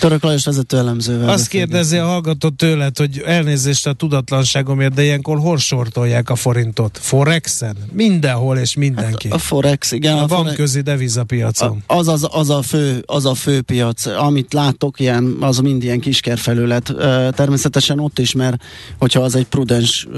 Török 0.00 0.22
Lajos 0.22 0.44
vezető 0.44 0.76
elemzővel. 0.76 1.28
Azt 1.28 1.48
kérdezi 1.48 1.96
a 1.96 2.06
hallgató 2.06 2.48
tőled, 2.48 2.98
hogy 2.98 3.22
elnézést 3.26 3.86
a 3.86 3.92
tudatlanságomért, 3.92 4.94
de 4.94 5.02
ilyenkor 5.02 5.38
hol 5.38 5.58
sortolják 5.58 6.30
a 6.30 6.34
forintot? 6.34 6.98
Forexen? 7.02 7.76
Mindenhol 7.92 8.58
és 8.58 8.76
mindenki. 8.76 9.28
Hát 9.28 9.36
a 9.36 9.40
Forex, 9.40 9.92
igen. 9.92 10.18
A, 10.18 10.22
a 10.22 10.26
bankközi 10.26 10.80
devizapiacon. 10.80 11.82
A, 11.86 11.94
az, 11.94 12.08
az, 12.08 12.28
az, 12.30 12.50
a 12.50 12.62
fő, 12.62 13.02
az 13.06 13.26
a 13.26 13.34
fő 13.34 13.60
piac, 13.60 14.06
amit 14.06 14.52
látok, 14.52 15.00
ilyen, 15.00 15.36
az 15.40 15.58
mind 15.58 15.82
ilyen 15.82 16.00
kiskerfelület. 16.00 16.94
Természetesen 17.30 17.98
ott 17.98 18.18
is, 18.18 18.32
mert 18.32 18.62
hogyha 18.98 19.20
az 19.20 19.34
egy 19.34 19.46
prudens 19.46 20.08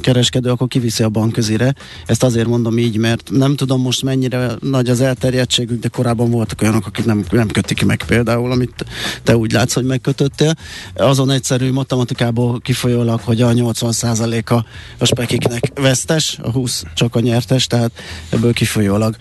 kereskedő, 0.00 0.50
akkor 0.50 0.68
kiviszi 0.68 1.02
a 1.02 1.08
bankközire. 1.08 1.74
Ezt 2.06 2.22
azért 2.22 2.46
mondom 2.46 2.78
így, 2.78 2.96
mert 2.96 3.30
nem 3.30 3.56
tudom 3.56 3.80
most 3.80 4.02
mennyire 4.02 4.50
nagy 4.60 4.88
az 4.88 5.00
elterjedtségük, 5.00 5.80
de 5.80 5.88
korábban 5.88 6.30
voltak 6.30 6.62
olyanok, 6.62 6.86
akik 6.86 7.04
nem, 7.04 7.24
nem 7.30 7.48
kötik 7.48 7.84
meg 7.84 8.02
például, 8.06 8.50
amit 8.50 8.84
te 9.22 9.36
úgy 9.36 9.52
látsz, 9.52 9.72
hogy 9.74 9.84
megkötöttél. 9.84 10.54
Azon 10.94 11.30
egyszerű 11.30 11.72
matematikából 11.72 12.60
kifolyólag, 12.60 13.20
hogy 13.20 13.42
a 13.42 13.52
80%-a 13.52 14.64
a 14.98 15.04
spekiknek 15.04 15.70
vesztes, 15.74 16.38
a 16.42 16.50
20 16.50 16.82
csak 16.94 17.14
a 17.14 17.20
nyertes, 17.20 17.66
tehát 17.66 17.92
ebből 18.28 18.52
kifolyólag 18.52 19.16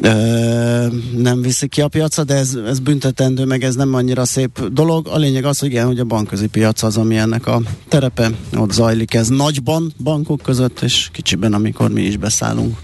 ö, 0.00 0.86
nem 1.16 1.42
viszik 1.42 1.70
ki 1.70 1.80
a 1.80 1.88
piacra, 1.88 2.24
de 2.24 2.34
ez, 2.34 2.54
ez 2.66 2.78
büntetendő, 2.78 3.44
meg 3.44 3.64
ez 3.64 3.74
nem 3.74 3.94
annyira 3.94 4.24
szép 4.24 4.68
dolog. 4.72 5.08
A 5.08 5.16
lényeg 5.16 5.44
az, 5.44 5.58
hogy 5.58 5.68
igen, 5.68 5.86
hogy 5.86 5.98
a 5.98 6.04
bankközi 6.04 6.46
piac 6.46 6.82
az, 6.82 6.96
ami 6.96 7.16
ennek 7.16 7.46
a 7.46 7.60
terepe, 7.88 8.30
ott 8.56 8.72
zajlik 8.72 9.14
ez 9.14 9.28
nagyban 9.28 9.92
bankok 10.02 10.42
között, 10.42 10.80
és 10.80 11.08
kicsiben, 11.12 11.52
amikor 11.52 11.90
mi 11.90 12.02
is 12.02 12.16
beszállunk. 12.16 12.78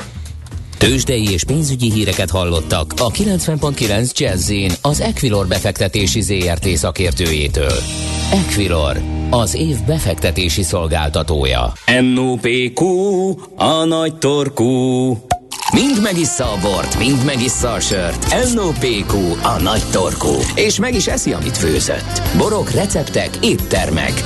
Tőzsdei 0.78 1.32
és 1.32 1.44
pénzügyi 1.44 1.92
híreket 1.92 2.30
hallottak 2.30 2.94
a 2.98 3.10
90.9 3.10 4.12
jazz 4.12 4.52
az 4.82 5.00
Equilor 5.00 5.46
befektetési 5.46 6.20
ZRT 6.20 6.68
szakértőjétől. 6.68 7.78
Equilor, 8.32 9.00
az 9.30 9.54
év 9.54 9.76
befektetési 9.86 10.62
szolgáltatója. 10.62 11.72
NOPQ, 12.14 12.84
a 13.56 13.84
nagy 13.84 14.18
torkú. 14.18 15.08
Mind 15.72 16.02
megissza 16.02 16.44
a 16.44 16.58
bort, 16.62 16.98
mind 16.98 17.24
megissza 17.24 17.72
a 17.72 17.80
sört. 17.80 18.52
NOPQ, 18.54 19.16
a 19.42 19.60
nagy 19.62 19.82
torkú. 19.92 20.34
És 20.54 20.78
meg 20.78 20.94
is 20.94 21.06
eszi, 21.06 21.32
amit 21.32 21.56
főzött. 21.56 22.22
Borok, 22.36 22.70
receptek, 22.70 23.30
éttermek. 23.40 24.22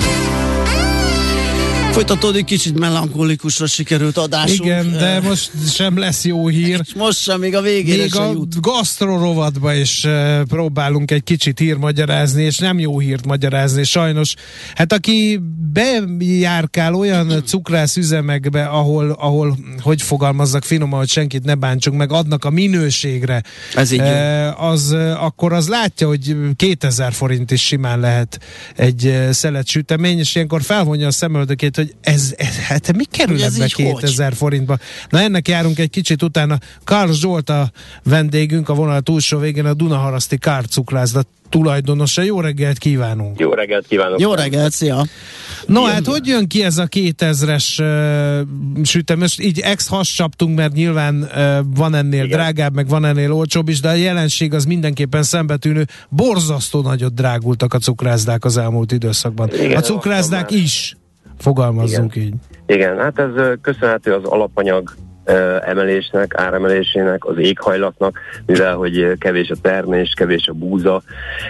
Folytatódik, 1.98 2.44
kicsit 2.44 2.78
melankolikusra 2.78 3.66
sikerült 3.66 4.16
adásunk. 4.16 4.64
Igen, 4.64 4.92
de 4.92 5.20
most 5.20 5.50
sem 5.70 5.98
lesz 5.98 6.24
jó 6.24 6.48
hír. 6.48 6.80
És 6.82 6.94
most 6.94 7.18
sem, 7.18 7.40
még 7.40 7.54
a 7.54 7.60
végére 7.60 8.02
Még 8.02 8.16
a 8.16 8.30
jut. 8.32 8.60
gasztrorovatba 8.60 9.74
is 9.74 10.04
uh, 10.04 10.42
próbálunk 10.42 11.10
egy 11.10 11.22
kicsit 11.22 11.58
hír 11.58 11.76
magyarázni, 11.76 12.42
és 12.42 12.58
nem 12.58 12.78
jó 12.78 12.98
hírt 12.98 13.26
magyarázni, 13.26 13.84
sajnos. 13.84 14.34
Hát 14.74 14.92
aki 14.92 15.40
bejárkál 15.72 16.94
olyan 16.94 17.42
cukrász 17.46 17.96
üzemekbe, 17.96 18.64
ahol, 18.64 19.10
ahol 19.10 19.56
hogy 19.80 20.02
fogalmazzak 20.02 20.64
finoman, 20.64 20.98
hogy 20.98 21.08
senkit 21.08 21.44
ne 21.44 21.54
bántsunk 21.54 21.96
meg, 21.96 22.12
adnak 22.12 22.44
a 22.44 22.50
minőségre, 22.50 23.42
Ez 23.74 23.90
így 23.90 24.00
uh, 24.00 24.62
az, 24.64 24.90
uh, 24.92 25.24
akkor 25.24 25.52
az 25.52 25.68
látja, 25.68 26.06
hogy 26.06 26.36
2000 26.56 27.12
forint 27.12 27.50
is 27.50 27.62
simán 27.62 28.00
lehet 28.00 28.40
egy 28.76 29.18
szelet 29.30 29.66
sütemény, 29.66 30.18
és 30.18 30.34
ilyenkor 30.34 30.62
felvonja 30.62 31.06
a 31.06 31.10
szemöldökét, 31.10 31.76
hogy 31.76 31.87
ez, 32.00 32.34
ez 32.36 32.56
hát 32.58 32.96
mi 32.96 33.04
kerül 33.04 33.34
Hogy 33.34 33.44
ebbe 33.54 33.64
így 33.64 33.72
hogy? 33.72 33.84
2000 33.84 34.34
forintba? 34.34 34.78
Na 35.08 35.20
ennek 35.20 35.48
járunk 35.48 35.78
egy 35.78 35.90
kicsit 35.90 36.22
utána. 36.22 36.58
Karl 36.84 37.10
Zsolt 37.10 37.50
a 37.50 37.70
vendégünk, 38.02 38.68
a 38.68 38.74
vonal 38.74 39.00
túlsó 39.00 39.38
végén 39.38 39.64
a 39.64 39.74
Dunaharaszti 39.74 40.38
Kárcukrászda 40.38 41.22
tulajdonosa. 41.48 42.22
Jó 42.22 42.40
reggelt 42.40 42.78
kívánunk! 42.78 43.40
Jó 43.40 43.52
reggelt 43.52 43.86
kívánok! 43.86 44.20
Jó 44.20 44.34
reggelt, 44.34 44.72
szia! 44.72 45.04
No 45.66 45.84
hát 45.84 46.06
hogy 46.06 46.26
jön 46.26 46.46
ki 46.46 46.64
ez 46.64 46.78
a 46.78 46.86
2000-es 46.86 47.80
uh, 47.80 48.84
sütem? 48.84 49.18
Most 49.18 49.40
így 49.40 49.60
ex 49.60 49.90
csaptunk, 50.14 50.56
mert 50.56 50.72
nyilván 50.72 51.14
uh, 51.22 51.58
van 51.74 51.94
ennél 51.94 52.24
Igen. 52.24 52.38
drágább, 52.38 52.74
meg 52.74 52.88
van 52.88 53.04
ennél 53.04 53.32
olcsóbb 53.32 53.68
is, 53.68 53.80
de 53.80 53.88
a 53.88 53.94
jelenség 53.94 54.54
az 54.54 54.64
mindenképpen 54.64 55.22
szembetűnő. 55.22 55.84
Borzasztó 56.08 56.80
nagyot 56.80 57.14
drágultak 57.14 57.74
a 57.74 57.78
cukrászdák 57.78 58.44
az 58.44 58.56
elmúlt 58.56 58.92
időszakban. 58.92 59.54
Igen, 59.54 59.76
a 59.76 59.80
cukrászdák 59.80 60.50
már. 60.50 60.60
is, 60.60 60.96
fogalmazzunk 61.38 62.16
így. 62.16 62.34
Igen, 62.66 62.98
hát 62.98 63.18
ez 63.18 63.58
köszönhető 63.60 64.12
az 64.12 64.24
alapanyag 64.24 64.94
emelésnek, 65.60 66.34
áremelésének, 66.36 67.24
az 67.24 67.38
éghajlatnak, 67.38 68.18
mivel 68.46 68.74
hogy 68.74 69.12
kevés 69.18 69.50
a 69.50 69.54
termés, 69.62 70.12
kevés 70.16 70.46
a 70.46 70.52
búza, 70.52 71.02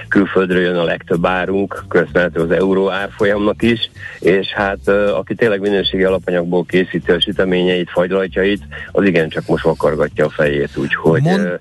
külföldről 0.08 0.60
jön 0.60 0.76
a 0.76 0.84
legtöbb 0.84 1.26
árunk, 1.26 1.84
köszönhető 1.88 2.40
az 2.40 2.50
euró 2.50 2.90
árfolyamnak 2.90 3.62
is, 3.62 3.90
és 4.18 4.46
hát 4.46 4.88
aki 4.88 5.34
tényleg 5.34 5.60
minőségi 5.60 6.04
alapanyagból 6.04 6.64
készíti 6.64 7.10
a 7.10 7.20
süteményeit, 7.20 7.90
fagylaltjait, 7.90 8.62
az 8.92 9.04
igencsak 9.04 9.46
most 9.46 9.64
vakargatja 9.64 10.24
a 10.24 10.30
fejét, 10.30 10.76
úgyhogy 10.76 11.22
Mond- 11.22 11.60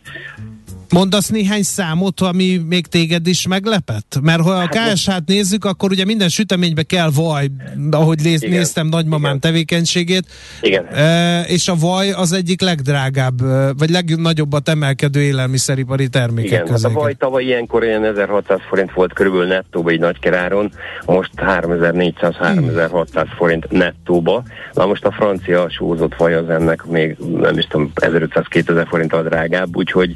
Mondasz 0.93 1.29
néhány 1.29 1.63
számot, 1.63 2.21
ami 2.21 2.61
még 2.69 2.87
téged 2.87 3.27
is 3.27 3.47
meglepett? 3.47 4.19
Mert 4.21 4.41
ha 4.41 4.51
a 4.51 4.67
KSH-t 4.67 5.23
nézzük, 5.25 5.65
akkor 5.65 5.91
ugye 5.91 6.05
minden 6.05 6.29
süteménybe 6.29 6.83
kell 6.83 7.09
vaj, 7.15 7.47
ahogy 7.91 8.25
Igen. 8.25 8.49
néztem 8.49 8.87
nagymamám 8.87 9.35
Igen. 9.35 9.39
tevékenységét, 9.39 10.25
igen. 10.61 10.85
e, 10.85 11.41
és 11.41 11.67
a 11.67 11.75
vaj 11.75 12.11
az 12.11 12.31
egyik 12.31 12.61
legdrágább, 12.61 13.41
vagy 13.77 13.89
legnagyobbat 13.89 14.69
emelkedő 14.69 15.21
élelmiszeripari 15.21 16.07
termékek 16.07 16.51
Igen, 16.51 16.67
hát 16.67 16.83
a 16.83 16.89
vaj 16.89 17.13
tavaly 17.13 17.43
ilyenkor 17.43 17.83
ilyen 17.83 18.03
1600 18.03 18.59
forint 18.69 18.93
volt 18.93 19.13
körülbelül 19.13 19.47
nettóba 19.47 19.89
egy 19.89 19.99
nagy 19.99 20.19
keráron, 20.19 20.71
most 21.05 21.31
3400-3600 21.35 23.27
forint 23.37 23.71
nettóba. 23.71 24.43
Na 24.73 24.85
most 24.85 25.05
a 25.05 25.11
francia 25.11 25.69
sózott 25.69 26.15
vaj 26.17 26.33
az 26.33 26.49
ennek 26.49 26.85
még 26.85 27.17
nem 27.39 27.57
is 27.57 27.65
tudom, 27.65 27.91
1500-2000 27.95 28.85
forinttal 28.89 29.23
drágább, 29.23 29.75
úgyhogy 29.75 30.15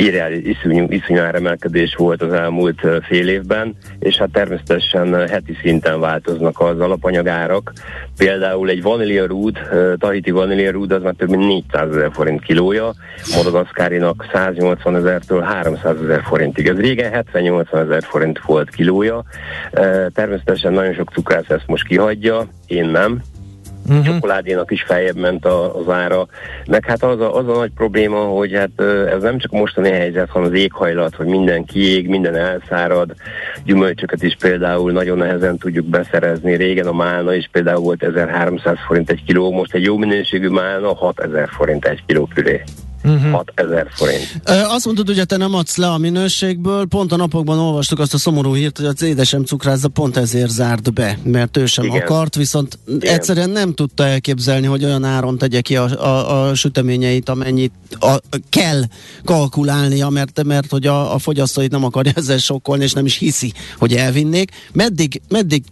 irreális, 0.00 0.44
iszonyú, 0.44 0.86
iszonyú 0.88 1.20
áremelkedés 1.20 1.94
volt 1.94 2.22
az 2.22 2.32
elmúlt 2.32 2.80
fél 3.02 3.28
évben, 3.28 3.76
és 3.98 4.16
hát 4.16 4.30
természetesen 4.32 5.28
heti 5.28 5.56
szinten 5.62 6.00
változnak 6.00 6.60
az 6.60 6.80
alapanyagárak. 6.80 7.72
Például 8.16 8.68
egy 8.68 8.82
vaníliarúd, 8.82 9.58
tahiti 9.98 10.30
vaníliarúd 10.30 10.92
az 10.92 11.02
már 11.02 11.14
több 11.14 11.28
mint 11.28 11.46
400 11.46 11.96
ezer 11.96 12.10
forint 12.12 12.42
kilója, 12.42 12.94
Madagaszkárinak 13.36 14.28
180 14.32 14.96
ezertől 14.96 15.40
300 15.40 15.96
ezer 16.02 16.22
forintig. 16.22 16.66
Ez 16.68 16.76
régen 16.76 17.24
70-80 17.32 17.82
ezer 17.82 18.02
forint 18.02 18.40
volt 18.46 18.70
kilója. 18.70 19.24
Természetesen 20.14 20.72
nagyon 20.72 20.94
sok 20.94 21.10
cukrász 21.10 21.48
ezt 21.48 21.66
most 21.66 21.86
kihagyja, 21.86 22.48
én 22.66 22.84
nem, 22.84 23.20
Uh-huh. 23.90 24.14
csokoládénak 24.14 24.70
is 24.70 24.82
feljebb 24.82 25.16
ment 25.16 25.44
a, 25.44 25.76
az 25.78 25.88
ára. 25.88 26.26
Meg 26.66 26.84
hát 26.84 27.02
az 27.02 27.20
a, 27.20 27.36
az 27.36 27.48
a 27.48 27.52
nagy 27.52 27.70
probléma, 27.74 28.18
hogy 28.18 28.52
hát 28.52 28.80
ez 29.14 29.22
nem 29.22 29.38
csak 29.38 29.50
mostani 29.50 29.90
helyzet, 29.90 30.28
hanem 30.28 30.48
az 30.48 30.54
éghajlat, 30.54 31.14
hogy 31.14 31.26
minden 31.26 31.64
kiég, 31.64 32.08
minden 32.08 32.34
elszárad, 32.36 33.14
gyümölcsöket 33.64 34.22
is 34.22 34.36
például 34.40 34.92
nagyon 34.92 35.18
nehezen 35.18 35.58
tudjuk 35.58 35.86
beszerezni. 35.86 36.54
Régen 36.54 36.86
a 36.86 36.92
málna 36.92 37.34
is 37.34 37.48
például 37.52 37.80
volt 37.80 38.02
1300 38.02 38.76
forint 38.86 39.10
egy 39.10 39.24
kiló, 39.24 39.50
most 39.52 39.74
egy 39.74 39.84
jó 39.84 39.96
minőségű 39.96 40.48
málna 40.48 40.94
6000 40.94 41.48
forint 41.48 41.84
egy 41.84 42.02
kiló 42.06 42.28
püré. 42.34 42.62
Uh-huh. 43.04 43.30
6000 43.30 43.86
forint. 43.90 44.40
Azt 44.44 44.84
mondtad, 44.84 45.06
hogy 45.06 45.26
te 45.26 45.36
nem 45.36 45.54
adsz 45.54 45.76
le 45.76 45.88
a 45.88 45.98
minőségből, 45.98 46.86
pont 46.86 47.12
a 47.12 47.16
napokban 47.16 47.58
olvastuk 47.58 47.98
azt 47.98 48.14
a 48.14 48.18
szomorú 48.18 48.54
hírt, 48.54 48.76
hogy 48.76 48.86
az 48.86 49.02
édesem 49.02 49.44
cukrászda 49.44 49.88
pont 49.88 50.16
ezért 50.16 50.50
zárt 50.50 50.92
be, 50.92 51.18
mert 51.22 51.56
ő 51.56 51.66
sem 51.66 51.84
Igen. 51.84 52.00
akart, 52.00 52.34
viszont 52.34 52.78
Igen. 52.86 53.14
egyszerűen 53.14 53.50
nem 53.50 53.74
tudta 53.74 54.06
elképzelni, 54.06 54.66
hogy 54.66 54.84
olyan 54.84 55.04
áron 55.04 55.38
tegye 55.38 55.60
ki 55.60 55.76
a, 55.76 55.84
a, 55.84 56.48
a 56.48 56.54
süteményeit, 56.54 57.28
amennyit 57.28 57.72
a, 58.00 58.16
kell 58.48 58.82
kalkulálnia, 59.24 60.08
mert, 60.08 60.44
mert 60.44 60.70
hogy 60.70 60.86
a, 60.86 61.14
a 61.14 61.18
fogyasztóit 61.18 61.70
nem 61.70 61.84
akarja 61.84 62.12
ezzel 62.14 62.38
sokkolni, 62.38 62.84
és 62.84 62.92
nem 62.92 63.06
is 63.06 63.16
hiszi, 63.16 63.52
hogy 63.78 63.94
elvinnék. 63.94 64.50
Meddig, 64.72 65.20
meddig 65.28 65.64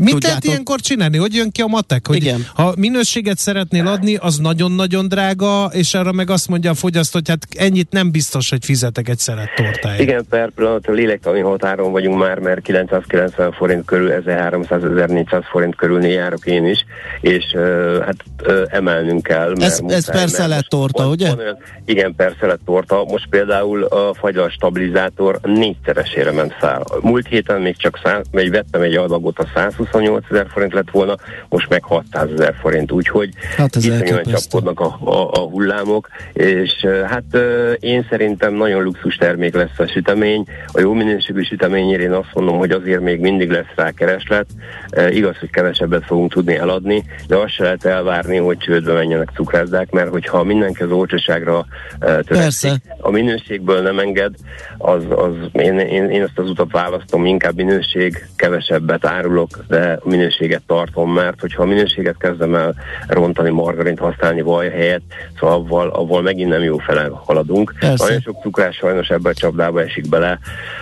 Mit 0.00 0.12
Tudjátok- 0.12 0.22
lehet 0.28 0.44
ilyenkor 0.44 0.80
csinálni? 0.80 1.16
Hogy 1.16 1.34
jön 1.34 1.50
ki 1.50 1.60
a 1.62 1.66
matek? 1.66 2.06
Hogy 2.06 2.16
Igen. 2.16 2.46
Ha 2.54 2.72
minőséget 2.76 3.38
szeretnél 3.38 3.86
adni, 3.86 4.16
az 4.16 4.36
nagyon-nagyon 4.36 5.08
drága, 5.08 5.64
és 5.72 5.94
arra 5.94 6.12
meg 6.12 6.30
azt 6.30 6.48
mondja 6.48 6.70
a 6.70 6.74
fogyasztó, 6.74 7.18
hogy 7.18 7.28
hát 7.28 7.46
ennyit 7.70 7.90
nem 7.92 8.10
biztos, 8.10 8.50
hogy 8.50 8.64
fizetek 8.64 9.08
egy 9.08 9.18
szelet 9.18 9.48
tortáért. 9.56 10.00
Igen, 10.00 10.24
per 10.30 10.50
pillanat 10.50 10.86
a 10.86 10.92
lélektani 10.92 11.40
határon 11.40 11.92
vagyunk 11.92 12.18
már, 12.18 12.38
mert 12.38 12.60
990 12.62 13.52
forint 13.52 13.84
körül, 13.84 14.22
1300-1400 14.26 15.42
forint 15.50 15.76
körül 15.76 16.04
járok 16.04 16.46
én 16.46 16.66
is, 16.66 16.84
és 17.20 17.44
uh, 17.54 17.98
hát 18.04 18.16
uh, 18.46 18.62
emelnünk 18.70 19.22
kell. 19.22 19.46
Mert 19.48 19.60
Ez- 19.62 19.72
ez 19.72 19.80
muszáj, 19.80 20.00
per 20.04 20.14
mert 20.14 20.28
szelet 20.30 20.56
most 20.56 20.68
torta, 20.68 21.02
van- 21.02 21.12
ugye? 21.12 21.28
van 21.28 21.38
olyan- 21.38 21.58
igen, 21.84 22.14
per 22.14 22.36
szelet 22.40 22.60
torta. 22.64 23.04
Most 23.04 23.26
például 23.30 23.84
a 23.84 24.14
fagylas 24.14 24.52
stabilizátor 24.52 25.38
négyszeresére 25.42 26.30
ment 26.32 26.54
fel. 26.58 26.84
Múlt 27.00 27.26
héten 27.28 27.60
még 27.60 27.76
csak 27.76 28.00
száz, 28.04 28.26
még 28.30 28.50
vettem 28.50 28.82
egy 28.82 28.94
adagot, 28.94 29.38
a 29.38 29.46
128 29.92 30.24
ezer 30.30 30.46
forint 30.50 30.72
lett 30.72 30.90
volna, 30.90 31.16
most 31.48 31.68
meg 31.68 31.84
600 31.84 32.30
ezer 32.32 32.54
forint, 32.60 32.92
úgyhogy 32.92 33.30
Hát 33.56 33.76
ez 33.76 33.84
iszonyúan 33.84 34.22
csapkodnak 34.22 34.80
a, 34.80 34.98
a, 35.04 35.30
a 35.32 35.38
hullámok, 35.38 36.08
és 36.32 36.86
hát 37.06 37.36
én 37.78 38.06
szerintem 38.10 38.54
nagyon 38.54 38.82
luxus 38.82 39.16
termék 39.16 39.54
lesz 39.54 39.78
a 39.78 39.86
sütemény. 39.86 40.44
A 40.66 40.80
jó 40.80 40.92
minőségű 40.92 41.42
süteményére 41.42 42.02
én 42.02 42.12
azt 42.12 42.34
mondom, 42.34 42.58
hogy 42.58 42.70
azért 42.70 43.00
még 43.00 43.20
mindig 43.20 43.50
lesz 43.50 43.72
rá 43.76 43.90
kereslet. 43.90 44.46
Igaz, 45.10 45.36
hogy 45.36 45.50
kevesebbet 45.50 46.04
fogunk 46.04 46.32
tudni 46.32 46.56
eladni, 46.56 47.04
de 47.26 47.36
azt 47.36 47.52
se 47.52 47.62
lehet 47.62 47.84
elvárni, 47.84 48.36
hogy 48.36 48.58
csődbe 48.58 48.92
menjenek 48.92 49.30
cukrászdák, 49.34 49.90
mert 49.90 50.08
hogyha 50.08 50.42
mindenki 50.42 50.82
az 50.82 50.90
olcsóságra 50.90 51.66
uh, 52.00 52.20
törekszik, 52.20 52.72
a 53.00 53.10
minőségből 53.10 53.82
nem 53.82 53.98
enged, 53.98 54.34
az, 54.78 55.04
az 55.08 55.34
én, 55.52 55.78
én, 55.78 56.10
én 56.10 56.22
ezt 56.22 56.38
az 56.38 56.48
utat 56.50 56.72
választom, 56.72 57.26
inkább 57.26 57.54
minőség, 57.54 58.26
kevesebbet 58.36 59.06
árulok, 59.06 59.64
de 59.68 59.77
de 59.78 59.98
a 60.02 60.08
minőséget 60.08 60.62
tartom, 60.66 61.12
mert 61.12 61.40
hogyha 61.40 61.62
a 61.62 61.66
minőséget 61.66 62.16
kezdem 62.18 62.54
el 62.54 62.74
rontani, 63.06 63.50
margarint 63.50 63.98
használni 63.98 64.40
vaj 64.40 64.70
helyett, 64.70 65.02
szóval 65.38 65.54
avval, 65.54 65.88
avval 65.88 66.22
megint 66.22 66.48
nem 66.48 66.62
jó 66.62 66.78
fele 66.78 67.10
haladunk. 67.12 67.74
Persze. 67.78 68.04
Nagyon 68.04 68.20
sok 68.20 68.40
cukrás 68.42 68.76
sajnos 68.76 69.08
ebbe 69.08 69.28
a 69.28 69.34
csapdába 69.34 69.82
esik 69.82 70.08
bele. 70.08 70.38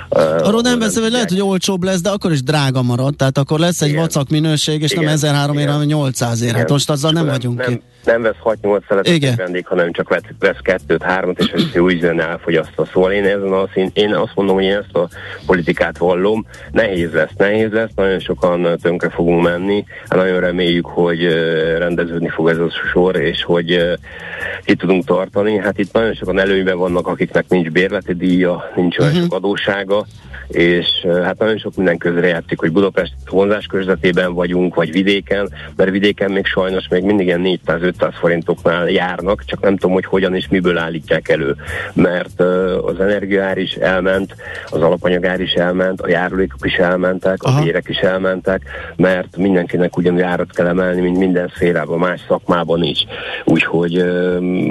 Arról 0.09 0.61
nem 0.61 0.79
beszél, 0.79 1.03
hogy 1.03 1.13
lehet, 1.13 1.31
hogy 1.31 1.41
olcsóbb 1.41 1.83
lesz, 1.83 2.01
de 2.01 2.11
akkor 2.11 2.33
is 2.33 2.43
drága 2.43 2.83
marad, 2.83 3.17
tehát 3.17 3.39
akkor 3.39 3.59
lesz 3.59 3.81
egy 3.81 3.89
Igen. 3.89 4.01
vacak 4.01 4.29
minőség, 4.29 4.83
és 4.83 4.93
nem 4.93 5.03
Igen. 5.03 5.15
1300 5.15 5.63
ér, 5.63 5.69
hanem 5.69 5.87
800 5.87 6.43
ér. 6.43 6.55
Hát 6.55 6.71
most 6.71 6.91
azzal 6.91 7.11
nem 7.13 7.27
vagyunk 7.27 7.59
nem, 7.59 7.69
ki. 7.69 7.83
Nem 8.07 8.23
vesz 8.23 8.35
6-8 8.45 8.81
szeletet 8.89 9.15
Igen. 9.15 9.31
egy 9.31 9.37
vendég, 9.37 9.67
hanem 9.67 9.93
csak 9.93 10.09
vesz, 10.09 10.23
vesz 10.39 10.59
kettőt, 10.61 11.03
hármat, 11.03 11.39
és 11.39 11.51
ezt 11.51 11.79
úgy 11.79 11.93
üzenne 11.93 12.29
elfogyasztva. 12.29 12.85
Szóval 12.93 13.13
én, 13.13 13.25
ezen 13.25 13.53
a 13.53 13.69
szint, 13.73 13.97
én 13.97 14.15
azt 14.15 14.35
mondom, 14.35 14.55
hogy 14.55 14.65
én 14.65 14.77
ezt 14.77 14.97
a 14.97 15.09
politikát 15.47 15.99
vallom. 15.99 16.47
Nehéz 16.73 17.13
lesz, 17.13 17.33
nehéz 17.37 17.71
lesz, 17.73 17.91
nagyon 17.95 18.19
sokan 18.19 18.79
tönkre 18.83 19.11
fogunk 19.11 19.43
menni. 19.43 19.85
Hát 20.09 20.19
nagyon 20.19 20.41
reméljük, 20.41 20.87
hogy 20.87 21.25
rendeződni 21.79 22.29
fog 22.29 22.49
ez 22.49 22.59
a 22.59 22.71
sor, 22.93 23.17
és 23.17 23.43
hogy 23.45 23.97
ki 24.65 24.75
tudunk 24.75 25.05
tartani. 25.05 25.57
Hát 25.57 25.79
itt 25.79 25.93
nagyon 25.93 26.15
sokan 26.15 26.39
előnyben 26.39 26.79
vannak, 26.79 27.07
akiknek 27.07 27.49
nincs 27.49 27.71
bérleti 27.71 28.15
díja, 28.15 28.73
nincs 28.75 28.99
olyan 28.99 29.13
sok 29.13 29.35
adósága, 29.35 30.07
és 30.49 30.87
hát 31.25 31.39
nagyon 31.39 31.59
sok 31.59 31.77
minden 31.77 31.99
közre 31.99 32.27
játszik, 32.27 32.61
hogy 32.61 32.73
Budapest 32.73 33.15
vonzás 33.31 33.67
körzetében 33.67 34.35
vagyunk, 34.35 34.75
vagy 34.75 34.93
vidéken, 34.93 35.53
mert 35.77 35.91
vidéken 35.91 36.31
még 36.31 36.47
sajnos 36.47 36.89
még 36.89 37.03
mindig 37.03 37.27
ilyen 37.27 37.41
400-500 37.99 38.13
forintoknál 38.21 38.89
járnak, 38.89 39.45
csak 39.45 39.61
nem 39.61 39.77
tudom, 39.77 39.93
hogy 39.93 40.05
hogyan 40.05 40.35
és 40.35 40.49
miből 40.49 40.79
állítják 40.79 41.29
elő. 41.29 41.57
Mert 41.93 42.41
az 42.87 43.01
energiaár 43.01 43.59
is 43.59 43.73
elment, 43.73 44.35
az 44.67 44.81
alapanyagár 44.81 45.41
is 45.41 45.53
elment, 45.53 46.01
a 46.01 46.09
járulékok 46.09 46.67
is 46.67 46.75
elmentek, 46.75 47.43
a 47.43 47.61
bérek 47.63 47.89
is 47.89 47.97
elmentek, 47.97 48.63
mert 48.97 49.37
mindenkinek 49.37 49.97
ugyanúgy 49.97 50.21
árat 50.21 50.53
kell 50.53 50.67
emelni, 50.67 51.01
mint 51.01 51.19
minden 51.19 51.53
szférában, 51.55 51.99
más 51.99 52.21
szakmában 52.29 52.83
is. 52.83 53.07
Úgyhogy, 53.45 54.05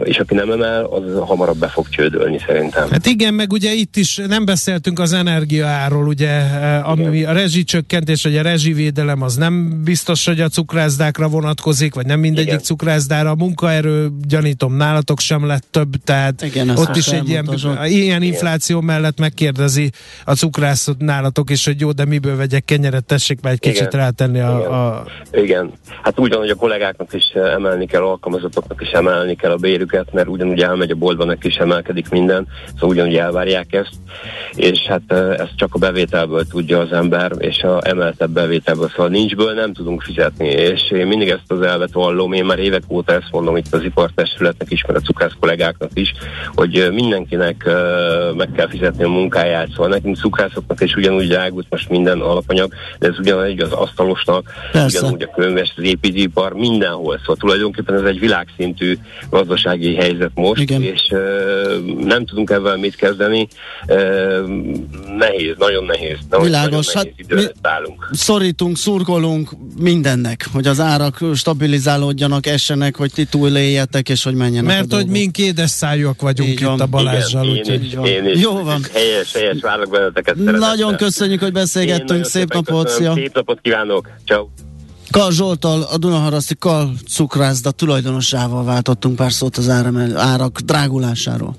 és 0.03 0.17
aki 0.17 0.33
nem 0.33 0.51
emel, 0.51 0.83
az 0.83 1.03
hamarabb 1.27 1.57
be 1.57 1.67
fog 1.67 1.89
csődölni 1.89 2.39
szerintem. 2.45 2.89
Hát 2.91 3.05
igen, 3.05 3.33
meg 3.33 3.51
ugye 3.51 3.73
itt 3.73 3.95
is 3.95 4.21
nem 4.27 4.45
beszéltünk 4.45 4.99
az 4.99 5.13
energiaáról, 5.13 6.07
ugye, 6.07 6.41
ami 6.83 7.23
a 7.23 7.31
rezsicsökkentés, 7.31 8.23
vagy 8.23 8.37
a 8.37 8.41
rezsivédelem, 8.41 9.21
az 9.21 9.35
nem 9.35 9.81
biztos, 9.83 10.25
hogy 10.25 10.41
a 10.41 10.47
cukrászdákra 10.47 11.27
vonatkozik, 11.27 11.95
vagy 11.95 12.05
nem 12.05 12.19
mindegyik 12.19 12.47
Igen. 12.47 12.59
Cukrászdára. 13.15 13.29
A 13.29 13.35
munkaerő, 13.35 14.09
gyanítom, 14.27 14.73
nálatok 14.73 15.19
sem 15.19 15.45
lett 15.45 15.63
több, 15.71 15.95
tehát 16.03 16.41
Igen, 16.41 16.69
ott 16.69 16.95
is 16.95 17.07
egy 17.07 17.29
ilyen, 17.29 17.47
ilyen 17.85 18.21
infláció 18.21 18.81
mellett 18.81 19.19
megkérdezi 19.19 19.91
a 20.25 20.33
cukrászot 20.33 20.97
nálatok 20.97 21.49
is, 21.49 21.65
hogy 21.65 21.79
jó, 21.79 21.91
de 21.91 22.05
miből 22.05 22.35
vegyek 22.35 22.65
kenyeret, 22.65 23.05
tessék 23.05 23.41
már 23.41 23.53
egy 23.53 23.59
kicsit 23.59 23.87
Igen. 23.87 23.99
rátenni 23.99 24.37
Igen. 24.37 24.49
a, 24.49 24.95
a 24.95 25.05
Igen, 25.31 25.71
hát 26.03 26.19
úgy 26.19 26.29
van, 26.29 26.39
hogy 26.39 26.49
a 26.49 26.55
kollégáknak 26.55 27.13
is 27.13 27.25
emelni 27.33 27.85
kell, 27.85 28.01
alkalmazottaknak 28.01 28.81
is 28.81 28.89
emelni 28.89 29.35
kell 29.35 29.51
a 29.51 29.55
bérüket, 29.55 30.13
mert 30.13 30.27
ugyanúgy 30.27 30.61
elmegy 30.61 30.91
a 30.91 30.95
boltban, 30.95 31.27
neki 31.27 31.47
is 31.47 31.55
emelkedik 31.55 32.09
minden, 32.09 32.47
szóval 32.73 32.89
ugyanúgy 32.89 33.15
elvárják 33.15 33.73
ezt, 33.73 33.93
és 34.55 34.79
hát 34.79 35.01
eh, 35.07 35.29
ezt 35.29 35.55
csak 35.55 35.73
a 35.73 35.77
bevételből 35.77 36.45
tudja 36.47 36.79
az 36.79 36.91
ember, 36.91 37.31
és 37.37 37.63
a 37.63 37.79
emeltebb 37.83 38.31
bevételből, 38.31 38.89
szóval 38.89 39.09
nincsből 39.09 39.53
nem 39.53 39.73
tudunk 39.73 40.01
fizetni, 40.01 40.47
és 40.47 40.91
én 40.91 41.07
mindig 41.07 41.29
ezt 41.29 41.51
az 41.51 41.61
elvet 41.61 41.93
vallom, 41.93 42.33
én 42.33 42.45
már 42.45 42.59
évek 42.59 42.83
óta 42.87 43.04
ezt 43.13 43.31
mondom 43.31 43.57
itt 43.57 43.73
az 43.73 43.83
ipartestületnek 43.83 44.71
is, 44.71 44.85
mert 44.85 44.99
a 44.99 45.01
cukrász 45.01 45.31
kollégáknak 45.39 45.89
is, 45.93 46.13
hogy 46.55 46.89
mindenkinek 46.93 47.69
meg 48.35 48.49
kell 48.55 48.69
fizetni 48.69 49.03
a 49.03 49.09
munkáját, 49.09 49.69
szóval 49.69 49.87
nekünk 49.87 50.17
cukrászoknak 50.17 50.81
is 50.81 50.95
ugyanúgy 50.95 51.27
drágult 51.27 51.65
most 51.69 51.89
minden 51.89 52.19
alapanyag, 52.19 52.73
de 52.99 53.07
ez 53.07 53.19
ugyanúgy 53.19 53.59
az 53.59 53.71
asztalosnak, 53.71 54.51
Persze. 54.71 54.99
ugyanúgy 54.99 55.21
a 55.21 55.29
könyves, 55.35 55.73
az 55.77 55.83
építőipar, 55.83 56.53
mindenhol. 56.53 57.17
Szóval 57.19 57.35
tulajdonképpen 57.35 57.95
ez 57.95 58.03
egy 58.03 58.19
világszintű 58.19 58.97
gazdasági 59.29 59.95
helyzet 59.95 60.31
most, 60.33 60.61
Igen. 60.61 60.81
és 60.81 61.01
nem 61.99 62.25
tudunk 62.25 62.49
ebben 62.49 62.79
mit 62.79 62.95
kezdeni. 62.95 63.47
Nehéz, 65.17 65.55
nagyon 65.57 65.83
nehéz. 65.83 66.17
Nagyon, 66.29 66.45
Világos, 66.45 66.93
nagyon 66.93 67.13
nehéz 67.27 67.51
hát 67.61 67.73
állunk. 67.73 68.09
Szorítunk, 68.11 68.77
szurkolunk 68.77 69.49
mindennek, 69.79 70.45
hogy 70.53 70.67
az 70.67 70.79
árak 70.79 71.17
stabilizálódjanak, 71.33 72.45
essenek, 72.45 72.84
hogy 72.95 73.11
ti 73.13 73.25
túléljetek, 73.25 74.09
és 74.09 74.23
hogy 74.23 74.33
menjenek 74.35 74.71
a 74.71 74.75
mert 74.75 74.93
hogy 74.93 75.07
mink 75.07 75.37
édes 75.37 75.69
szájúak 75.69 76.21
vagyunk 76.21 76.49
Így 76.49 76.59
itt 76.59 76.65
van. 76.65 76.79
a 76.79 76.85
Balázsjal, 76.85 77.45
Igen, 77.45 77.57
úgyhogy 77.57 77.81
én, 77.81 77.85
is, 77.85 77.93
van. 77.93 78.05
én 78.05 78.25
is. 78.25 78.41
Jó 78.41 78.63
van. 78.63 78.81
Helyes, 78.93 79.33
helyes, 79.33 79.57
várlak 79.61 79.89
benneteket. 79.89 80.35
Nagyon 80.35 80.95
köszönjük, 80.95 81.41
hogy 81.41 81.51
beszélgettünk, 81.51 82.25
szép 82.25 82.53
napot, 82.53 82.89
szia! 82.89 83.13
Szép 83.13 83.33
napot 83.33 83.59
kívánok, 83.61 84.09
ciao. 84.25 84.47
Kal 85.11 85.31
Zsoltal, 85.31 85.81
a 85.81 85.97
Dunaharaszti 85.97 86.55
Kal 86.59 86.93
cukrászda 87.09 87.71
tulajdonosával 87.71 88.63
váltottunk 88.63 89.15
pár 89.15 89.31
szót 89.31 89.57
az 89.57 89.69
áramel, 89.69 90.17
árak 90.17 90.59
drágulásáról. 90.59 91.55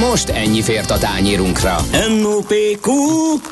Most 0.00 0.28
ennyi 0.28 0.62
fért 0.62 0.90
a 0.90 0.98
tányérunkra. 0.98 1.76
M.O.P.Q. 2.20 2.90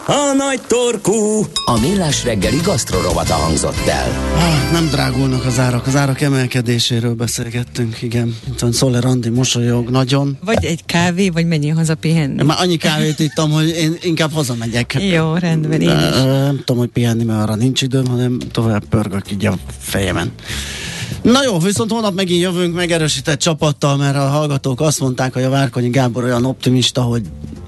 A 0.07 0.35
nagy 0.37 0.61
torkú. 0.67 1.47
A 1.65 1.81
millás 1.81 2.25
reggeli 2.25 2.57
gasztrorovata 2.65 3.35
hangzott 3.35 3.87
el. 3.87 4.09
Ah, 4.37 4.73
nem 4.73 4.87
drágulnak 4.87 5.45
az 5.45 5.59
árak, 5.59 5.87
az 5.87 5.97
árak 5.97 6.21
emelkedéséről 6.21 7.15
beszélgettünk, 7.15 8.03
igen. 8.03 8.37
Itt 8.49 8.59
van 8.59 8.73
Szoller 8.73 9.05
Andi 9.05 9.29
mosolyog 9.29 9.91
nagyon. 9.91 10.39
Vagy 10.45 10.65
egy 10.65 10.85
kávé, 10.85 11.29
vagy 11.29 11.47
menjél 11.47 11.75
haza 11.75 11.95
pihenni. 11.95 12.39
Én 12.39 12.45
már 12.45 12.57
annyi 12.61 12.77
kávét 12.77 13.19
ittam, 13.19 13.51
hogy 13.51 13.69
én 13.69 13.97
inkább 14.03 14.33
hazamegyek. 14.33 14.97
Jó, 15.13 15.35
rendben, 15.35 15.81
én 15.81 15.89
is. 15.89 16.17
Ö, 16.17 16.25
Nem 16.25 16.57
tudom, 16.65 16.77
hogy 16.79 16.91
pihenni, 16.91 17.25
mert 17.25 17.43
arra 17.43 17.55
nincs 17.55 17.83
időm, 17.83 18.07
hanem 18.07 18.39
tovább 18.53 18.85
pörgök 18.85 19.31
így 19.31 19.47
a 19.47 19.55
fejemen. 19.79 20.33
Na 21.23 21.43
jó, 21.43 21.59
viszont 21.59 21.91
holnap 21.91 22.15
megint 22.15 22.41
jövünk 22.41 22.75
megerősített 22.75 23.39
csapattal, 23.39 23.97
mert 23.97 24.17
a 24.17 24.29
hallgatók 24.29 24.81
azt 24.81 25.01
mondták, 25.01 25.33
hogy 25.33 25.43
a 25.43 25.51
Várkonyi 25.51 25.89
Gábor 25.89 26.25
olyan 26.25 26.45
optimista, 26.45 27.03
hogy 27.03 27.23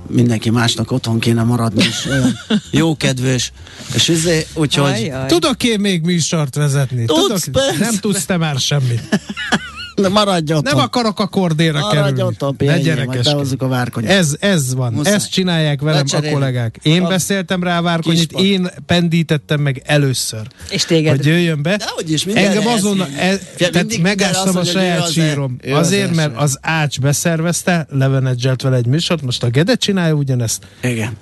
mindenki 0.09 0.51
másnak 0.51 0.90
otthon 0.90 1.18
kéne 1.18 1.42
maradni, 1.42 1.85
és 1.85 2.07
olyan 2.11 2.38
jókedvűs, 2.70 3.53
és 3.94 4.09
izé, 4.09 4.46
úgyhogy... 4.55 4.92
Ajaj. 4.92 5.27
Tudok 5.27 5.64
én 5.64 5.81
még 5.81 6.03
műsort 6.03 6.55
vezetni? 6.55 7.05
Tudsz, 7.05 7.42
Tudok? 7.42 7.62
persze. 7.62 7.79
Nem 7.79 7.94
tudsz 7.94 8.25
te 8.25 8.37
már 8.37 8.59
semmit. 8.59 9.03
De 9.97 10.09
maradj 10.09 10.53
otthon. 10.53 10.75
Nem 10.75 10.85
akarok 10.85 11.21
a 11.21 11.27
kordéra 11.27 11.79
Maradj 11.81 11.97
kerülni. 11.97 12.23
otthon, 12.23 12.57
pihenjél, 12.57 12.85
gyerekeskedj. 12.85 13.29
behozzuk 13.31 13.63
a 13.63 13.69
Várkonyit. 13.69 14.11
Ez, 14.11 14.37
ez 14.41 14.75
van. 14.75 14.93
Muszáj. 14.93 15.13
Ezt 15.15 15.31
csinálják 15.31 15.81
velem 15.81 15.95
a 15.97 15.99
Lecserélünk. 15.99 16.39
kollégák. 16.39 16.79
Én 16.83 17.03
A 17.03 17.09
beszéltem 17.09 17.63
rá 17.63 17.79
a 17.79 17.83
Várkonyit, 17.83 18.33
én 18.33 18.69
pendítettem 18.87 19.61
meg 19.61 19.83
először, 19.85 20.41
És 20.71 20.85
téged. 20.85 21.17
hogy 21.17 21.27
jöjjön 21.27 21.63
be. 21.63 21.77
Dehogy 21.77 22.11
is, 22.13 22.25
Engem 22.25 22.67
azon, 22.67 23.01
e, 23.19 23.37
tehát 23.59 23.99
megástam 23.99 24.57
a 24.57 24.65
saját 24.65 25.01
az 25.03 25.13
sírom. 25.13 25.57
az 25.65 25.73
Azért, 25.87 26.15
mert 26.15 26.37
az 26.37 26.59
Ács 26.63 27.01
beszervezte, 27.01 27.87
levenedzselt 27.91 28.63
vele 28.63 28.77
egy 28.77 28.87
műsort, 28.87 29.23
most 29.23 29.43
a 29.43 29.49
Gede 29.49 29.75
csinálja 29.75 30.15
ugyanezt. 30.15 30.67
Igen. 30.83 31.17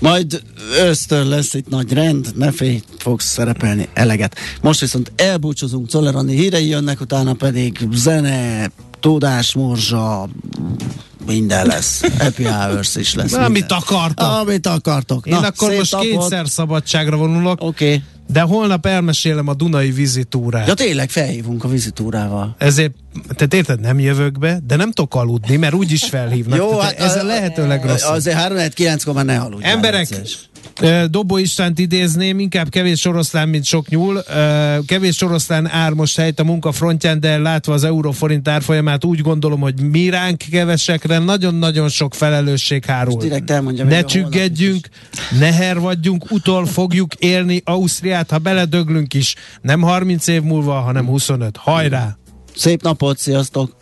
Majd 0.00 0.42
ősztől 0.80 1.24
lesz 1.24 1.54
itt 1.54 1.68
nagy 1.68 1.92
rend, 1.92 2.36
ne 2.36 2.52
félj, 2.52 2.82
fogsz 2.98 3.26
szerepelni 3.26 3.88
eleget. 3.94 4.36
Most 4.60 4.80
viszont 4.80 5.12
elbúcsúzunk, 5.16 5.88
Czoller 5.88 6.14
hírei 6.28 6.68
jönnek, 6.68 7.00
utána 7.00 7.32
pedig 7.32 7.78
zene, 7.92 8.70
tudás, 9.00 9.54
morzsa, 9.54 10.28
minden 11.26 11.66
lesz. 11.66 12.00
Happy 12.18 12.44
hours 12.44 12.96
is 12.96 13.14
lesz. 13.14 13.30
Na, 13.30 13.44
amit 13.44 13.72
akartam. 13.72 14.32
Amit 14.32 14.66
akartok. 14.66 15.26
Én 15.26 15.34
Na, 15.34 15.46
akkor 15.46 15.74
most 15.74 15.92
napot. 15.92 16.06
kétszer 16.06 16.48
szabadságra 16.48 17.16
vonulok, 17.16 17.60
Oké. 17.62 17.84
Okay. 17.84 18.02
De 18.26 18.40
holnap 18.40 18.86
elmesélem 18.86 19.48
a 19.48 19.54
Dunai 19.54 19.90
vizitúrát. 19.90 20.66
Ja 20.68 20.74
tényleg 20.74 21.10
felhívunk 21.10 21.64
a 21.64 21.68
vizitúrával. 21.68 22.54
Ezért, 22.58 22.92
tehát 23.34 23.54
érted, 23.54 23.80
nem 23.80 23.98
jövök 23.98 24.38
be, 24.38 24.58
de 24.66 24.76
nem 24.76 24.90
tudok 24.92 25.14
aludni, 25.14 25.56
mert 25.56 25.74
úgyis 25.74 26.04
felhívnak. 26.04 26.58
Jó, 26.58 26.78
hát 26.78 26.98
ez 26.98 27.16
a 27.16 27.20
a- 27.20 27.24
lehető 27.24 27.66
legrosszabb. 27.66 28.14
Azért 28.14 28.36
3 28.36 28.58
9 28.74 29.04
már 29.04 29.24
ne 29.24 29.38
aludj. 29.38 29.64
Emberek, 29.64 30.08
Dobó 31.10 31.38
Istvánt 31.38 31.78
idézném, 31.78 32.38
inkább 32.38 32.68
kevés 32.68 33.04
oroszlán, 33.04 33.48
mint 33.48 33.64
sok 33.64 33.88
nyúl. 33.88 34.22
Kevés 34.86 35.22
oroszlán 35.22 35.70
ár 35.70 35.92
most 35.92 36.16
helyt 36.16 36.40
a 36.40 36.44
munka 36.44 36.72
frontján, 36.72 37.20
de 37.20 37.38
látva 37.38 37.72
az 37.72 37.84
euróforint 37.84 38.48
árfolyamát 38.48 39.04
úgy 39.04 39.20
gondolom, 39.20 39.60
hogy 39.60 39.80
mi 39.80 40.08
ránk 40.08 40.42
kevesekre 40.50 41.18
nagyon-nagyon 41.18 41.88
sok 41.88 42.14
felelősség 42.14 42.84
hárul. 42.84 43.20
direkt 43.20 43.50
elmondja 43.50 43.84
ne 43.84 44.04
csüggedjünk, 44.04 44.88
ne 45.38 45.52
hervadjunk, 45.52 46.30
utol 46.30 46.66
fogjuk 46.66 47.14
élni 47.14 47.62
Ausztriát, 47.64 48.30
ha 48.30 48.38
beledöglünk 48.38 49.14
is. 49.14 49.34
Nem 49.60 49.80
30 49.80 50.26
év 50.26 50.42
múlva, 50.42 50.72
hanem 50.72 51.06
25. 51.06 51.56
Hajrá! 51.56 52.16
Szép 52.54 52.82
napot, 52.82 53.18
sziasztok! 53.18 53.81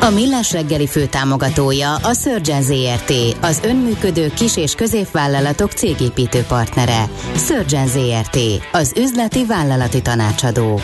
A 0.00 0.10
Millás 0.10 0.52
reggeli 0.52 0.86
főtámogatója 0.86 1.94
a 1.94 2.14
Surgeon 2.14 2.62
ZRT, 2.62 3.12
az 3.40 3.60
önműködő 3.64 4.32
kis- 4.36 4.56
és 4.56 4.74
középvállalatok 4.74 5.70
cégépítő 5.70 6.42
partnere. 6.42 7.08
Surgeon 7.36 7.86
ZRT, 7.86 8.38
az 8.72 8.92
üzleti 8.96 9.44
vállalati 9.44 10.02
tanácsadó. 10.02 10.80